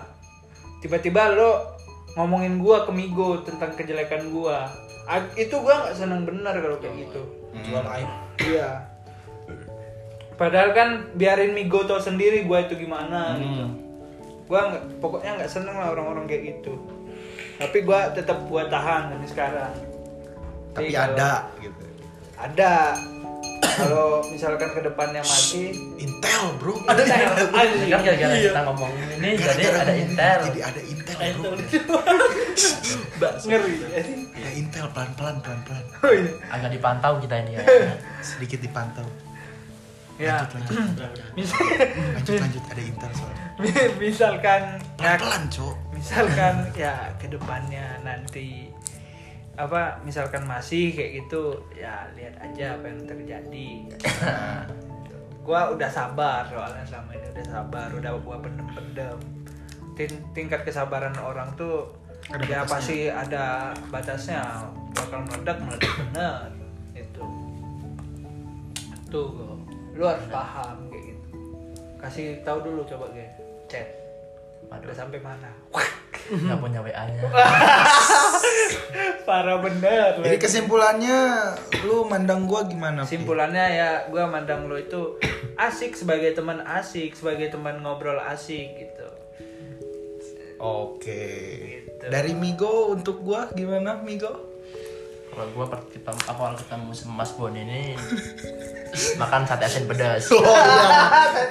[0.80, 1.76] Tiba-tiba lo
[2.16, 4.68] ngomongin gua ke Migo tentang kejelekan gua.
[5.04, 7.22] Ag- itu gua nggak seneng bener kalau kayak gitu.
[7.62, 8.08] Jual aib.
[8.40, 8.70] Iya.
[10.42, 13.66] Padahal kan biarin Migo tau sendiri gue itu gimana gitu.
[14.50, 16.82] Gue nggak, pokoknya nggak seneng lah orang-orang kayak gitu.
[17.62, 19.74] Tapi gue tetap buat tahan sampai sekarang.
[20.74, 21.32] Tapi Jadi kalau- ada
[21.62, 21.82] gitu.
[22.42, 22.74] Ada.
[23.62, 25.72] kalau misalkan ke depannya masih
[26.02, 26.82] Intel, Bro.
[26.92, 27.88] ada anjing.
[27.88, 30.40] kan gara-gara kita ngomong ini jadi Gara-gara ada ngomong, intel.
[30.42, 31.52] Jadi ada Intel, Bro.
[33.48, 33.74] ngeri.
[34.34, 35.86] Ada Intel pelan-pelan pelan-pelan.
[36.02, 36.34] Oh iya.
[36.50, 37.64] Agak dipantau kita ini ya.
[38.26, 39.06] Sedikit dipantau.
[40.22, 40.46] Ya.
[40.46, 41.10] Lanjut, lanjut.
[42.16, 42.64] Lanjut, lanjut.
[42.70, 43.46] Ada Intel soalnya.
[44.02, 45.76] misalkan ya, Pelan-pelan, Cok.
[45.92, 48.70] misalkan ya ke depannya nanti
[49.54, 53.70] apa misalkan masih kayak gitu ya lihat aja apa yang terjadi
[54.24, 54.66] Nah,
[55.46, 59.18] gua udah sabar soalnya selama ini udah sabar udah gua pendem-pendem
[59.94, 61.94] Tin- tingkat kesabaran orang tuh
[62.30, 62.66] Ada ya batasnya.
[62.66, 63.46] pasti ada
[63.90, 64.42] batasnya
[64.94, 66.50] bakal meledak meledak bener
[66.96, 67.26] itu
[69.08, 69.61] tuh.
[70.02, 71.28] Lu harus paham kayak gitu
[72.02, 73.28] kasih tahu dulu coba gue
[73.70, 73.86] chat
[74.66, 75.54] udah sampai mana
[76.32, 77.28] Nggak punya WA-nya.
[79.28, 81.18] parah bener Jadi kesimpulannya
[81.84, 83.04] lu mandang gua gimana?
[83.04, 83.20] Pi?
[83.20, 85.20] Simpulannya ya gue mandang lo itu
[85.60, 89.08] asik sebagai teman asik sebagai teman ngobrol asik gitu
[90.62, 91.26] Oke.
[91.90, 92.06] Gitu.
[92.06, 94.51] Dari Migo untuk gua gimana Migo?
[95.32, 97.96] Kalau gua per- ketemu awal ketemu sama Mas Bon ini
[99.22, 100.44] makan sate asin pedas Oh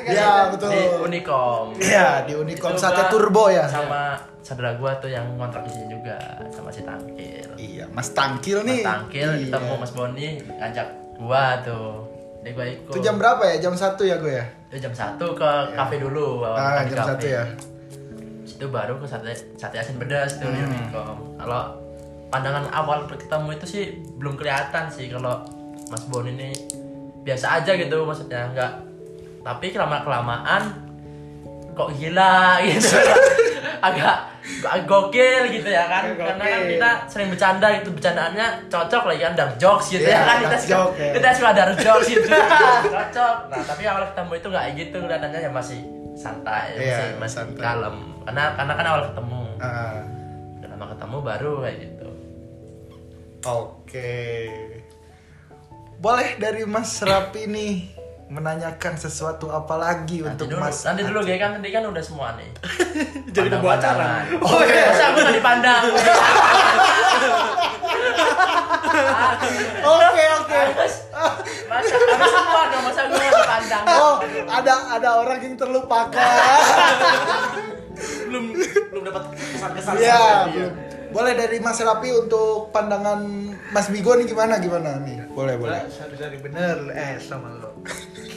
[0.05, 0.13] iya.
[0.13, 0.69] Iya, betul.
[0.69, 1.65] di Unicom.
[1.75, 3.65] Iya, di Unicom Itu sate gua turbo ya.
[3.65, 6.17] Sama saudara gua tuh yang ngontrak di sini juga
[6.49, 7.49] sama si Tangkil.
[7.57, 8.81] Iya, Mas Tangkil nih.
[8.81, 9.45] Mas Tangkil Iya.
[9.49, 11.91] ketemu Mas Boni ngajak gua tuh.
[12.41, 12.91] Jadi gua ikut.
[12.91, 13.57] Itu jam berapa ya?
[13.61, 14.45] Jam 1 ya gue ya?
[14.69, 16.41] Itu jam 1 ke kafe dulu.
[16.47, 17.29] Ah, di jam kafe.
[17.29, 17.45] 1 ya.
[18.43, 20.69] Situ baru ke sate sate asin pedas tuh di Hmm.
[20.71, 21.17] Unicom.
[21.37, 21.63] Kalau
[22.31, 23.85] pandangan awal ketemu itu sih
[24.17, 25.43] belum kelihatan sih kalau
[25.87, 26.55] Mas Bon ini.
[27.21, 28.73] Biasa aja gitu maksudnya nggak.
[29.41, 30.63] Tapi kelama kelamaan
[31.71, 32.97] kok gila gitu.
[33.81, 34.29] Agak
[34.61, 36.05] agak gokil gitu ya kan.
[36.07, 36.71] Agak karena kan gokil.
[36.71, 40.57] kita sering bercanda gitu bercandaannya cocok lagi kan dark jokes gitu Iya, ya kan kita
[40.57, 41.11] suka joke, ya.
[41.13, 42.29] kita suka dark jokes gitu.
[42.95, 43.37] Cocok.
[43.49, 45.81] Nah tapi awal ketemu itu nggak gitu kelihatannya ya masih
[46.15, 47.63] santai Iya, masih masih santai.
[47.63, 47.97] kalem.
[48.23, 49.41] Karena karena kan awal ketemu.
[49.59, 50.01] Ah,
[50.55, 51.90] udah lama ketemu baru kayak gitu
[53.41, 54.13] Oke.
[55.97, 57.73] Boleh dari Mas Rapi nih
[58.27, 61.99] menanyakan sesuatu apa lagi nanti untuk dulu Mas nanti dulu kayak kan tadi kan udah
[61.99, 62.47] semua nih
[63.35, 64.23] Jadi udah buat acara.
[64.23, 64.47] Pandang-pandangan.
[64.47, 65.83] oh iya masa aku dipandang
[69.83, 70.55] Oke, oke.
[70.55, 70.95] harus
[71.67, 74.15] masa harus semua dong masa gue nggak dipandang Oh,
[74.47, 76.21] ada ada orang yang terlupakan.
[78.31, 78.45] belum
[78.91, 80.73] belum dapat kesan-kesan Iya, belum.
[81.11, 83.21] Boleh dari Mas Rapi untuk pandangan
[83.75, 85.27] Mas Migo nih gimana gimana nih?
[85.35, 85.83] Boleh boleh.
[85.91, 86.91] Sorry, sorry, bener.
[86.95, 87.83] Eh sama lo.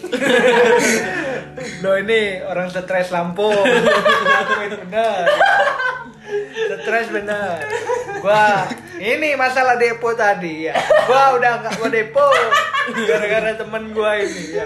[1.86, 3.54] Lo ini orang stres Lampung.
[4.44, 5.24] Itu itu bener.
[6.82, 7.62] Stres bener.
[8.20, 8.66] Gua
[8.98, 10.76] ini masalah depo tadi ya.
[11.06, 12.28] Gua udah nggak gua depo.
[13.06, 14.66] Gara-gara temen gua ini ya.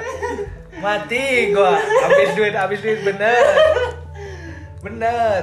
[0.80, 1.76] Mati gua.
[1.80, 3.44] Habis duit habis duit bener.
[4.80, 5.42] Bener.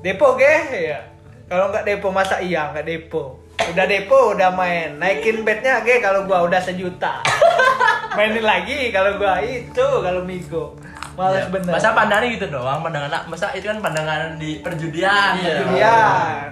[0.00, 1.09] Depo ge ya
[1.50, 3.42] kalau nggak depo masa iya nggak depo?
[3.74, 5.02] Udah depo udah main.
[5.02, 7.26] Naikin bednya ge kalau gua udah sejuta.
[8.16, 10.78] Mainin lagi kalau gua itu kalau migo.
[11.18, 11.74] Males Ya, bener.
[11.74, 15.42] Masa pandangannya gitu doang, pandangan masa itu kan pandangan di perjudian.
[15.42, 15.42] Iya.
[15.42, 15.62] gitu.
[15.74, 15.98] Iya,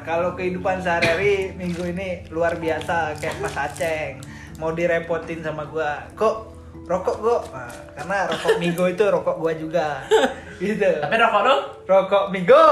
[0.02, 4.18] kalau kehidupan sehari-hari minggu ini luar biasa kayak Mas Aceng
[4.58, 6.10] mau direpotin sama gua.
[6.18, 6.57] Kok
[6.88, 7.38] rokok gua?
[7.52, 9.86] Nah, karena rokok Migo itu rokok gua juga.
[10.58, 10.90] Gitu.
[10.98, 11.56] Tapi rokok lu?
[11.86, 12.58] Rokok Migo.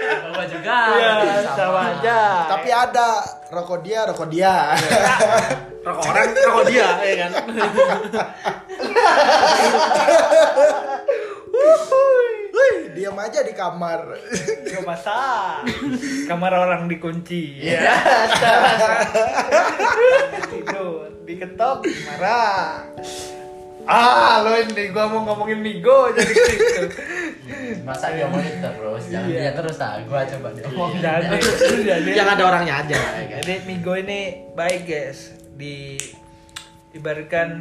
[0.00, 0.76] Rokok gua juga.
[0.96, 1.12] Iya,
[1.52, 2.18] sama aja.
[2.48, 3.08] Tapi ada
[3.52, 4.54] rokok dia, rokok dia.
[5.86, 7.30] Rokok orang, rokok dia, ya kan?
[12.60, 14.12] Wih, diam aja di kamar.
[14.68, 15.64] Gak masak.
[16.28, 17.64] Kamar orang dikunci.
[17.64, 17.80] Iya.
[20.46, 22.84] Tidur, diketok, marah.
[23.88, 26.84] Ah, lo ini gua mau ngomongin Migo jadi gitu.
[27.82, 29.40] Masa dia ngomongin terus, jangan Iya.
[29.40, 29.98] dia terus lah.
[30.04, 31.00] Gua coba dia ngomongin.
[31.00, 31.36] Jadi,
[31.82, 33.40] jadi Yang ada orangnya aja, ya?
[33.40, 35.96] Jadi Migo ini baik guys di
[36.92, 37.56] ibaratkan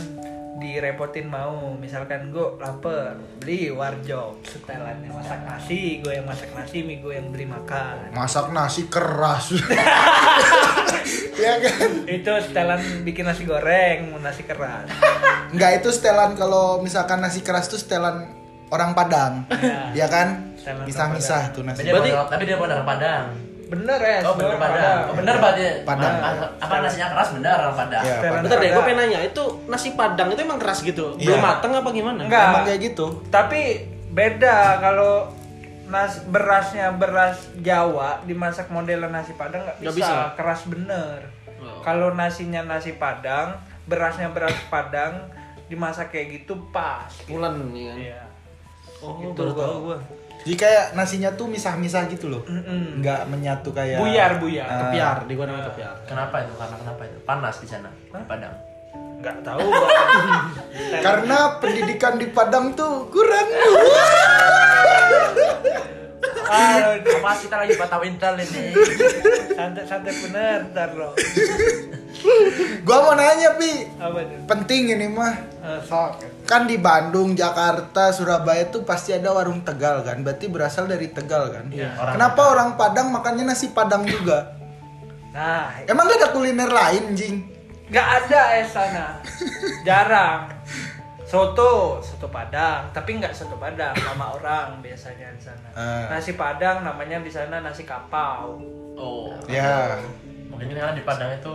[0.56, 7.14] direpotin mau misalkan gue lapar beli warjok setelannya masak nasi gue yang masak nasi Migo
[7.14, 9.54] yang beli makan Masak nasi keras.
[11.38, 11.90] ya kan?
[12.06, 14.90] itu setelan bikin nasi goreng nasi keras
[15.50, 18.28] Enggak itu setelan kalau misalkan nasi keras tuh setelan
[18.70, 19.34] orang Padang.
[19.50, 19.96] Iya.
[19.96, 20.54] ya kan?
[20.56, 21.82] Setelan orang Misah-misah tuh nasi.
[21.82, 23.26] Tapi dia Berarti- tapi dia bener Padang.
[23.70, 25.00] Bener ya Oh bener Padang.
[25.06, 25.36] Oh, bener.
[25.84, 26.16] Padang.
[26.18, 28.02] Ah, Apa nasinya keras bener orang Padang.
[28.02, 28.16] Iya.
[28.16, 28.88] Setelan Bentar deh, gue Padang.
[28.88, 31.06] pengen nanya, itu nasi padang itu emang keras gitu?
[31.16, 31.26] Iya.
[31.28, 32.22] Belum mateng apa gimana?
[32.24, 32.46] Enggak.
[32.50, 33.06] Emang kayak gitu.
[33.30, 33.62] tapi
[34.10, 35.14] beda kalau
[35.86, 39.94] nas berasnya beras Jawa dimasak modelan nasi Padang nggak bisa.
[39.96, 40.16] bisa.
[40.34, 41.82] keras bener Oh.
[41.82, 43.54] kalau nasinya nasi Padang
[43.84, 45.28] berasnya beras Padang
[45.66, 47.98] dimasak kayak gitu pas Bulan, ya kan?
[48.00, 48.22] Iya.
[49.00, 49.62] Oh, Gitu baru gua.
[49.62, 49.80] tahu.
[50.40, 52.42] Jadi kayak nasinya tuh misah-misah gitu loh.
[52.44, 52.98] Mm-mm.
[52.98, 54.66] Enggak menyatu kayak Buyar, buyar.
[54.66, 55.94] Ah, Kepiar, di gua namanya kepiar.
[56.06, 56.54] Kenapa itu?
[56.56, 57.18] Karena kenapa itu?
[57.22, 57.90] Panas di sana.
[57.92, 58.56] Di Padang.
[59.20, 59.90] nggak tahu gua.
[61.06, 63.48] Karena pendidikan di Padang tuh kurang.
[66.50, 68.74] Ah, Apa kita lagi patah intel ini?
[69.54, 71.14] santai santai bener ntar lo
[72.82, 73.86] Gua mau nanya, Pi.
[73.94, 75.36] apa tuh Penting ini mah.
[75.62, 76.18] Eh, sok
[76.50, 80.18] Kan di Bandung, Jakarta, Surabaya tuh pasti ada warung Tegal kan.
[80.20, 81.70] Berarti berasal dari Tegal kan.
[81.70, 81.94] Iya.
[81.94, 84.58] Orang Kenapa orang Padang makannya nasi Padang juga?
[85.30, 87.38] nah Emang gak ada kuliner lain, Jing?
[87.86, 89.18] nggak ada eh sana
[89.82, 90.46] jarang
[91.24, 96.06] soto soto padang tapi nggak soto padang nama orang biasanya di sana Ah.
[96.08, 98.62] nasi padang namanya di sana nasi kapau
[98.94, 99.32] Oh.
[99.48, 99.96] Ya.
[100.52, 101.54] Mungkin karena di Padang itu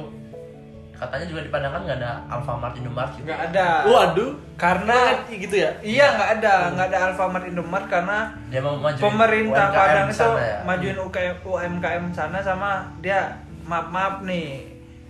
[1.04, 3.26] katanya juga di Padang kan nggak ada Alfamart Indomart juga.
[3.26, 4.98] nggak ada Waduh, karena
[5.28, 5.70] gitu ya?
[5.80, 10.56] iya nggak ada nggak ada Alfamart Indomart karena Dia mau maju pemerintah Padang itu ya.
[10.62, 14.64] majuin UKM, UMKM sana sama dia maaf maaf nih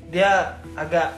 [0.09, 0.31] dia
[0.75, 1.11] agak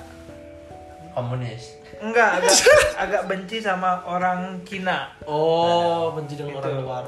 [1.13, 1.77] komunis.
[1.99, 2.55] enggak agak
[3.03, 6.61] agak benci sama orang Cina Oh, benci dengan Gitu.
[6.61, 7.05] orang luar.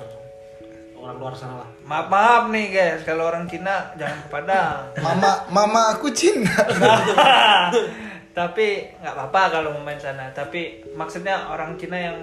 [0.98, 1.68] Orang luar sana lah.
[1.82, 6.50] maaf maaf nih guys kalau orang Cina jangan ke Padang Mama mama aku Cina.
[8.30, 12.18] tapi nggak apa-apa kalau mau main sana tapi maksudnya orang Cina yang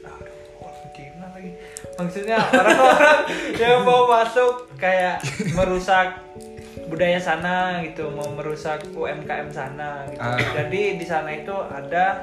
[0.00, 1.50] aduh, orang Cina lagi
[1.96, 3.20] maksudnya orang-orang
[3.62, 5.18] yang mau masuk kayak
[5.50, 6.22] merusak
[6.86, 10.38] budaya sana gitu mau merusak UMKM sana gitu Ah.
[10.54, 12.22] jadi di sana itu ada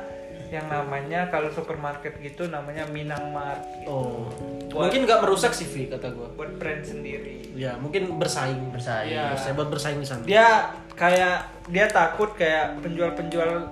[0.54, 3.90] yang namanya kalau supermarket gitu namanya Minang Mart gitu.
[3.90, 4.30] Oh.
[4.70, 6.30] Buat- Mungkin nggak merusak sih, Vi, kata gue.
[6.34, 8.70] buat brand sendiri Ya, mungkin bersaing.
[8.70, 9.14] Bersaing.
[9.14, 9.34] Iya.
[9.36, 10.22] Saya buat bersaing di sana.
[10.24, 11.38] dia kayak
[11.68, 13.66] dia takut kayak penjual-penjual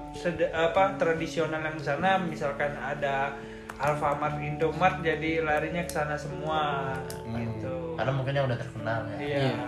[0.51, 3.33] apa tradisional yang di sana misalkan ada
[3.77, 6.93] Alfamart, Indomart jadi larinya ke sana semua
[7.31, 7.97] gitu.
[7.97, 9.17] Karena mungkin yang udah terkenal ya.
[9.17, 9.37] Iya.
[9.41, 9.67] Iya.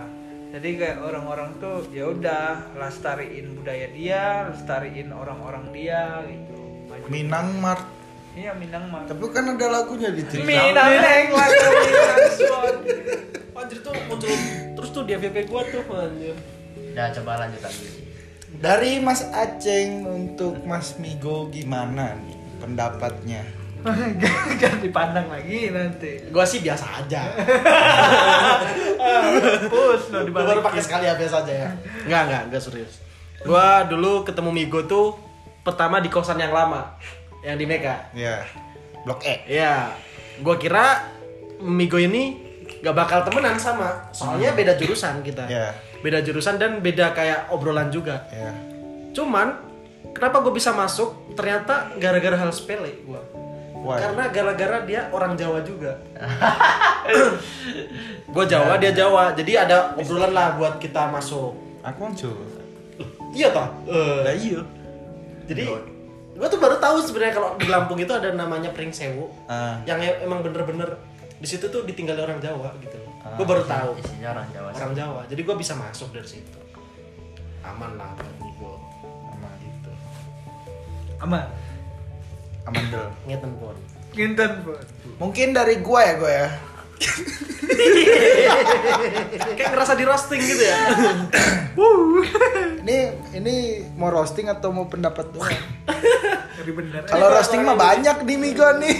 [0.53, 6.52] Jadi kayak orang-orang tuh ya udah lestariin budaya dia, lestariin orang-orang dia gitu.
[7.09, 7.85] Minang Mart.
[8.33, 9.05] Iya Minang mah.
[9.05, 10.41] Tapi kan ada lagunya di Tri.
[10.41, 11.69] Minang neng lagu.
[13.63, 14.29] Anjir tuh muncul
[14.73, 16.33] terus tuh di FYP gua tuh anjir.
[16.73, 17.87] Udah coba lanjut lagi.
[18.57, 23.45] Dari Mas Aceng untuk Mas Migo gimana nih pendapatnya?
[24.59, 26.25] Jangan dipandang lagi nanti.
[26.33, 27.21] Gua sih biasa aja.
[29.71, 31.69] Pus lo Gua baru pakai sekali ya biasa aja ya.
[32.09, 32.93] Enggak, enggak, enggak serius.
[33.45, 35.22] Gua dulu ketemu Migo tuh
[35.63, 36.99] pertama di kosan yang lama
[37.43, 38.11] yang di Mega.
[38.11, 38.43] Ya.
[39.03, 39.43] Blok E.
[39.47, 39.91] Iya,
[40.39, 41.11] gua kira
[41.63, 42.39] Migo ini
[42.83, 45.47] gak bakal temenan sama, soalnya beda jurusan kita.
[45.47, 45.71] Iya.
[46.03, 48.27] Beda jurusan dan beda kayak obrolan juga.
[48.27, 48.51] Ya.
[49.15, 49.55] Cuman
[50.11, 51.31] kenapa gue bisa masuk?
[51.39, 53.23] Ternyata gara-gara hal sepele gua.
[53.83, 53.99] Why?
[53.99, 55.95] Karena gara-gara dia orang Jawa juga.
[58.35, 59.31] gue Jawa, dia Jawa.
[59.31, 61.55] Jadi ada obrolan lah buat kita masuk.
[61.83, 62.35] Aku muncul.
[63.31, 63.67] Iya toh?
[64.27, 64.59] Lah iya.
[65.53, 65.63] Jadi
[66.33, 69.29] gue tuh baru tahu sebenarnya kalau di Lampung itu ada namanya Pring Sewu.
[69.45, 69.77] Ah.
[69.85, 70.97] Yang e- emang bener-bener
[71.37, 72.97] di situ tuh ditinggali orang Jawa gitu.
[73.37, 74.69] Gue baru tahu Isinya orang Jawa.
[74.73, 74.77] sih.
[74.81, 75.21] orang Jawa.
[75.29, 76.59] Jadi gue bisa masuk dari situ.
[77.63, 78.75] Aman lah buat gue.
[79.37, 79.55] Aman.
[79.61, 79.91] Gitu.
[81.21, 81.45] Aman.
[82.63, 83.07] Amandel.
[83.27, 83.75] Ngeten pun.
[84.13, 84.77] Ginten, Pun.
[85.17, 86.47] Mungkin dari gua ya, gua ya.
[89.57, 90.77] Kayak ngerasa di roasting gitu ya.
[92.83, 92.97] Ini
[93.37, 93.55] ini
[93.97, 95.57] mau roasting atau mau pendapat doang?
[97.07, 98.97] Kalau roasting mah banyak di Migo nih.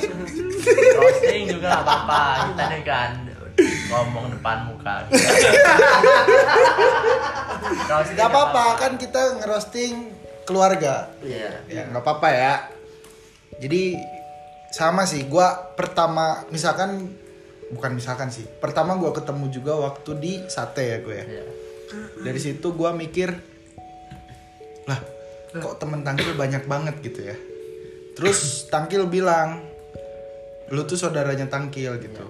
[0.97, 2.21] Roasting juga nggak apa-apa.
[2.51, 3.11] Kita nih kan
[3.89, 4.93] ngomong depan muka.
[7.87, 9.93] Roasting Gak apa-apa kan kita ngerosting
[10.43, 11.07] keluarga.
[11.23, 11.61] Iya.
[11.69, 12.53] Ya nggak apa-apa ya.
[13.61, 13.95] Jadi
[14.73, 17.13] sama sih, gua pertama misalkan
[17.72, 18.43] bukan misalkan sih.
[18.59, 21.26] Pertama gua ketemu juga waktu di sate ya gue ya.
[21.26, 21.43] Iya.
[22.26, 23.32] Dari situ gua mikir
[24.84, 24.99] lah
[25.53, 27.38] kok temen tangkil banyak banget gitu ya.
[28.18, 29.64] Terus tangkil bilang
[30.74, 32.26] lu tuh saudaranya tangkil gitu.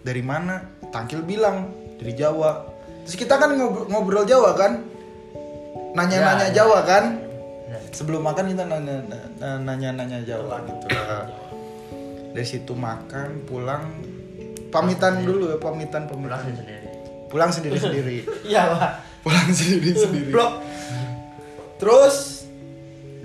[0.00, 0.62] Dari mana?
[0.94, 2.64] Tangkil bilang dari Jawa.
[3.04, 4.80] Terus kita kan ngobrol, ngobrol Jawa kan?
[5.92, 6.56] Nanya-nanya Ya, ya.
[6.62, 7.04] Jawa kan?
[7.70, 7.78] Iya.
[7.94, 8.98] sebelum makan kita nanya
[9.62, 11.26] nanya nanya Jawa gitu lah.
[12.30, 13.90] dari situ makan pulang
[14.70, 16.86] pamitan dulu ya pamitan Pulang pamitan sendiri.
[17.30, 18.18] pulang sendiri sendiri.
[18.50, 18.90] Iya lah.
[19.20, 20.30] pulang sendiri sendiri.
[20.32, 20.52] Blok.
[21.76, 22.44] terus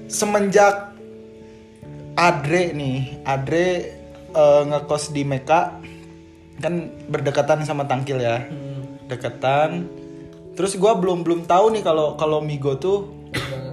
[0.07, 0.93] semenjak
[2.15, 3.67] Adre nih Adre
[4.31, 5.75] eh, ngekos di Meka
[6.63, 6.73] kan
[7.07, 8.47] berdekatan sama Tangkil ya.
[9.05, 9.85] Dekatan.
[10.55, 13.11] Terus gua belum belum tahu nih kalau kalau Migo tuh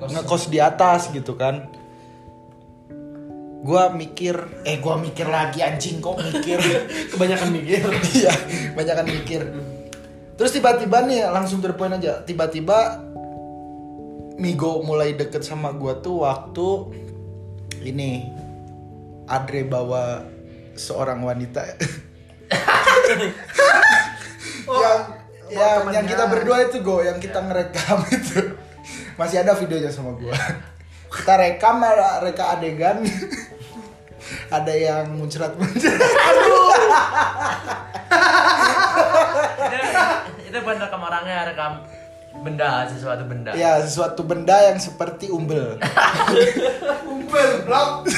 [0.02, 1.70] ngekos di atas gitu kan
[3.62, 4.34] gua mikir
[4.66, 6.58] eh gua mikir lagi anjing kok mikir?
[7.14, 7.86] Kebanyakan mikir.
[8.18, 8.34] iya
[8.74, 9.42] banyakan mikir.
[10.34, 12.98] Terus tiba-tiba nih langsung point aja tiba-tiba
[14.42, 16.68] Migo mulai deket sama gua tuh waktu
[17.86, 18.26] ini
[19.30, 20.26] Adre bawa
[20.74, 21.62] seorang wanita.
[24.66, 25.00] Yang
[25.52, 25.94] Oh, yang, temennya.
[26.00, 28.56] yang kita berdua itu go yang kita ngerekam itu.
[29.20, 30.32] Masih ada videonya sama gua
[31.12, 33.04] kita rekam ada reka adegan
[34.56, 35.92] ada yang muncrat muncrat
[39.72, 39.88] itu,
[40.48, 41.72] itu bukan rekam orangnya, rekam
[42.40, 43.52] benda, sesuatu benda.
[43.52, 45.76] Ya, sesuatu benda yang seperti umbel.
[47.12, 48.08] umbel, blok.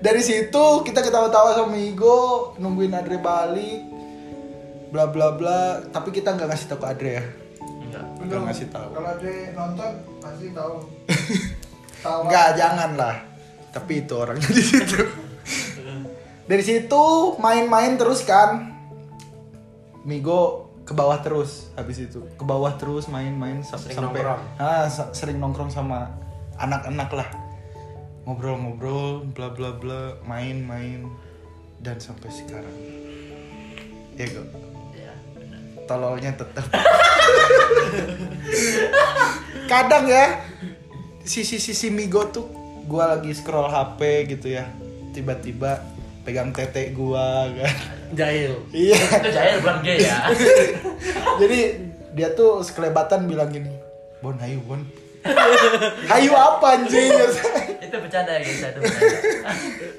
[0.00, 3.84] Dari situ kita ketawa-tawa sama Migo, nungguin Adre balik.
[4.90, 7.24] Bla bla bla, tapi kita nggak ngasih tahu ke Adre ya.
[7.60, 8.04] Enggak.
[8.24, 8.88] Nggak ngasih tahu.
[8.96, 9.90] Kalau dia nonton
[10.24, 10.74] pasti tahu.
[12.00, 12.20] Tahu.
[12.28, 13.16] Nggak, jangan lah.
[13.70, 15.04] Tapi itu orangnya di situ.
[16.50, 17.04] Dari situ
[17.38, 18.74] main-main terus kan.
[20.02, 22.24] Migo ke bawah terus habis itu.
[22.34, 24.42] Ke bawah terus main-main sampai nongkrong.
[24.58, 26.10] ah, sering nongkrong sama
[26.58, 27.28] anak-anak lah.
[28.26, 31.06] Ngobrol-ngobrol, bla bla bla, main-main
[31.78, 32.76] dan sampai sekarang.
[34.18, 34.42] Ya, Go.
[34.92, 35.60] Iya, benar.
[35.86, 36.66] Tololnya tetap.
[39.70, 40.42] Kadang ya
[41.24, 42.46] sisi-sisi Migo tuh
[42.88, 44.66] gua lagi scroll HP gitu ya.
[45.12, 45.82] Tiba-tiba
[46.24, 47.74] pegang tete gua kan.
[48.14, 48.54] Jahil.
[48.74, 48.98] Iya.
[48.98, 50.30] Itu jahil bukan gay ya.
[51.40, 51.60] Jadi
[52.14, 53.70] dia tuh sekelebatan bilang gini,
[54.18, 54.82] "Bon, hayu, Bon."
[56.10, 57.12] hayu apa anjing?
[57.84, 59.18] itu bercanda ya guys, itu bercanda.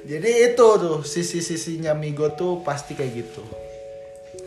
[0.02, 3.44] Jadi itu tuh sisi-sisinya Migo tuh pasti kayak gitu.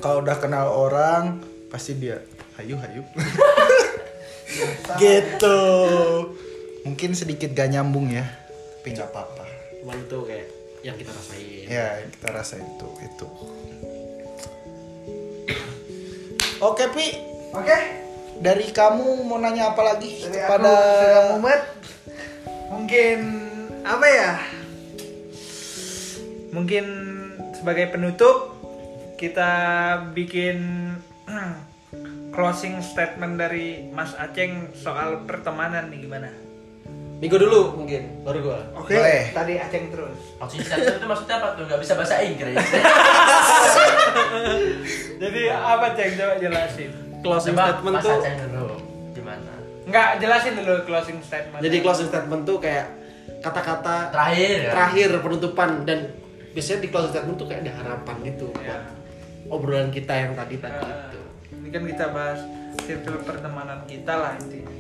[0.03, 2.21] Kalau udah kenal orang, pasti dia
[2.59, 3.03] hayu hayu.
[4.99, 5.61] gitu.
[6.85, 8.29] Mungkin sedikit gak nyambung ya,
[8.85, 9.45] tapi nggak apa-apa.
[9.81, 10.47] Cuman itu kayak
[10.85, 11.65] yang kita rasain.
[11.65, 13.27] Ya kita rasa itu itu.
[16.61, 17.09] Oke Pi,
[17.57, 17.79] Oke.
[18.45, 21.63] dari kamu mau nanya apa lagi Dari kepada aku Mumet
[22.69, 23.19] mungkin
[23.81, 24.33] apa ya?
[26.53, 26.85] Mungkin
[27.57, 28.53] sebagai penutup
[29.17, 29.53] kita
[30.13, 30.61] bikin
[32.37, 36.44] closing statement dari Mas Aceng soal pertemanan nih gimana?
[37.15, 38.61] Migo dulu mungkin, baru gua.
[38.75, 38.93] Oke.
[38.93, 39.31] Boleh.
[39.31, 40.19] Tadi Aceng terus.
[40.45, 41.65] Statement itu maksudnya apa tuh?
[41.65, 42.59] Gak bisa bahasa Inggris.
[45.17, 46.91] Jadi apa Ceng coba jelasin?
[47.21, 48.77] Closing Coba statement tuh Aceh dulu.
[49.13, 49.53] Gimana?
[49.85, 51.61] Enggak, jelasin dulu closing statement.
[51.61, 52.89] jadi closing statement tuh kayak
[53.41, 54.71] kata-kata Terakhir ya?
[54.73, 56.09] terakhir penutupan dan
[56.51, 58.81] biasanya di closing statement tuh kayak ada harapan gitu Ya.
[58.81, 58.83] buat
[59.51, 61.21] obrolan kita yang tadi tadi Eh, itu.
[61.55, 62.41] ini kan kita bahas
[62.81, 64.73] circle pertemanan kita lah intinya.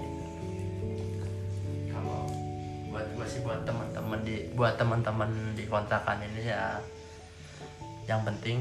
[3.24, 6.76] Gue sih buat teman-teman di buat teman-teman di kontrakan ini ya
[8.04, 8.60] yang penting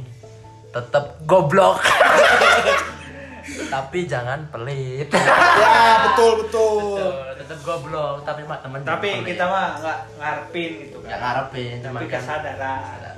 [0.71, 1.83] tetap goblok.
[3.75, 5.11] tapi jangan pelit.
[5.11, 7.03] Ya, betul betul.
[7.35, 11.11] tetap goblok tapi mah teman Tapi kita mah nggak ngarepin gitu kan.
[11.19, 12.79] ngarepin Tapi cuman kan kesadaran.
[12.87, 13.15] sadar.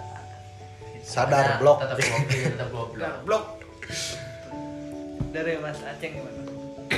[1.06, 1.78] Sadar blok.
[1.86, 3.43] tetap goblok tetap goblok Blok.
[5.30, 6.41] Dari Mas Aceng gimana?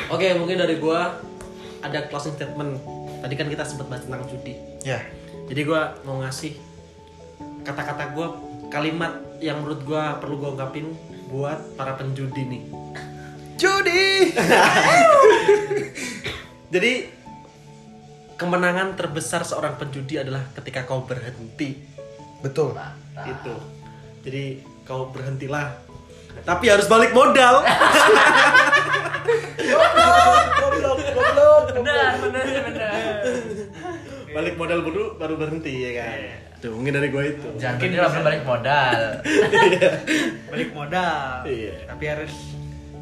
[0.07, 1.19] Oke, mungkin dari gua
[1.83, 2.96] ada closing statement.
[3.17, 4.53] Tadi kan kita sempat bahas tentang judi.
[4.85, 5.01] Ya.
[5.47, 6.53] Jadi gua mau ngasih
[7.63, 8.37] kata-kata gua
[8.69, 10.93] kalimat yang menurut gua perlu gua ungkapin
[11.27, 12.63] buat para penjudi nih.
[13.57, 14.05] Judi.
[16.73, 16.93] Jadi
[18.37, 21.73] kemenangan terbesar seorang penjudi adalah ketika kau berhenti.
[22.45, 22.77] Betul.
[23.25, 23.55] Itu.
[24.21, 25.86] Jadi kau berhentilah.
[26.43, 27.63] Tapi harus balik modal.
[29.61, 31.63] Goblok, goblok.
[31.77, 33.21] benar benar benar
[34.37, 36.19] balik modal dulu baru berhenti ya kan.
[36.57, 37.47] Tuh, mungkin dari gua itu.
[37.57, 38.99] jangan berhenti lah belum balik modal
[40.53, 41.21] Balik modal.
[41.45, 41.73] Iya.
[41.89, 42.33] Tapi harus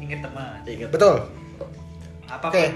[0.00, 0.60] inget teman.
[0.64, 0.90] Ingat.
[0.92, 1.16] Betul.
[2.26, 2.72] apa pun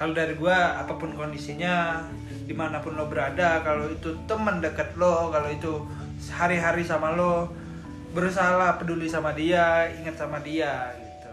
[0.00, 2.00] kalau dari gua apa pun kondisinya
[2.48, 5.84] di mana pun lo berada kalau itu teman dekat lo kalau itu
[6.32, 7.52] hari-hari sama lo
[8.12, 11.32] berusaha lah peduli sama dia ingat sama dia gitu.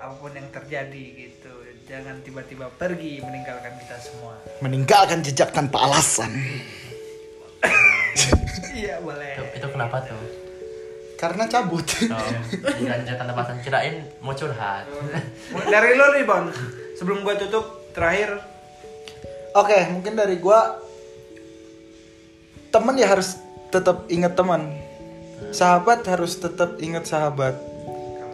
[0.00, 1.52] Apa pun yang terjadi gitu.
[1.84, 4.40] Jangan tiba-tiba pergi meninggalkan kita semua.
[4.64, 6.32] Meninggalkan jejak tanpa alasan.
[8.80, 9.36] iya boleh.
[9.36, 10.22] Itu, itu kenapa tuh?
[11.20, 11.84] Karena cabut.
[12.12, 12.30] oh,
[12.76, 14.84] dilanjut tanpa pasan kirain mau curhat.
[15.72, 16.44] Dari lo nih bang
[16.96, 18.40] sebelum gua tutup terakhir.
[19.54, 20.82] Oke, mungkin dari gua
[22.74, 23.38] teman ya harus
[23.70, 24.83] tetap ingat teman.
[25.54, 27.54] Sahabat harus tetap ingat sahabat.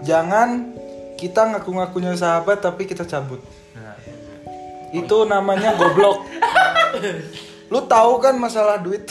[0.01, 0.73] Jangan
[1.14, 3.45] kita ngaku-ngakunya sahabat tapi kita cabut.
[3.77, 3.93] nah,
[4.91, 6.25] Itu namanya goblok.
[7.68, 9.05] lu tahu kan masalah duit?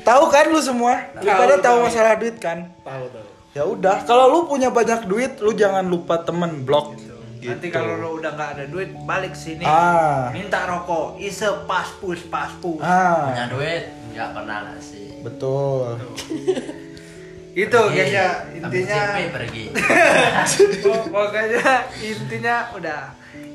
[0.00, 1.12] tahu kan lu semua?
[1.14, 2.72] Lu pada tahu masalah duit kan?
[2.80, 3.26] Tahu tahu.
[3.52, 6.96] Ya udah, kalau lu punya banyak duit, lu jangan lupa temen blok.
[7.38, 10.28] nanti kalau lo udah nggak ada duit balik sini Ah.
[10.34, 13.82] minta rokok ise paspus paspus Ah, punya duit
[14.12, 15.98] nggak pernah ngasih betul.
[17.66, 17.74] itu.
[17.74, 19.02] Pergi, kayaknya intinya
[19.34, 19.64] pergi.
[20.84, 23.02] Pok- pokoknya intinya udah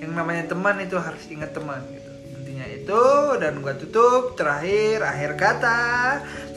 [0.04, 2.12] yang namanya teman itu harus ingat teman gitu.
[2.36, 3.04] Intinya itu
[3.40, 4.36] dan gua tutup.
[4.36, 5.80] Terakhir akhir kata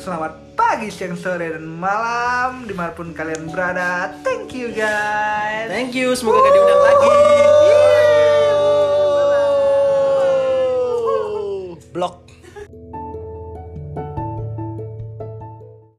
[0.02, 4.10] selamat pagi siang sore dan malam di mana pun kalian berada.
[4.26, 5.70] Thank you guys.
[5.70, 7.14] Thank you, semoga gak diundang lagi.
[11.94, 12.25] Blok.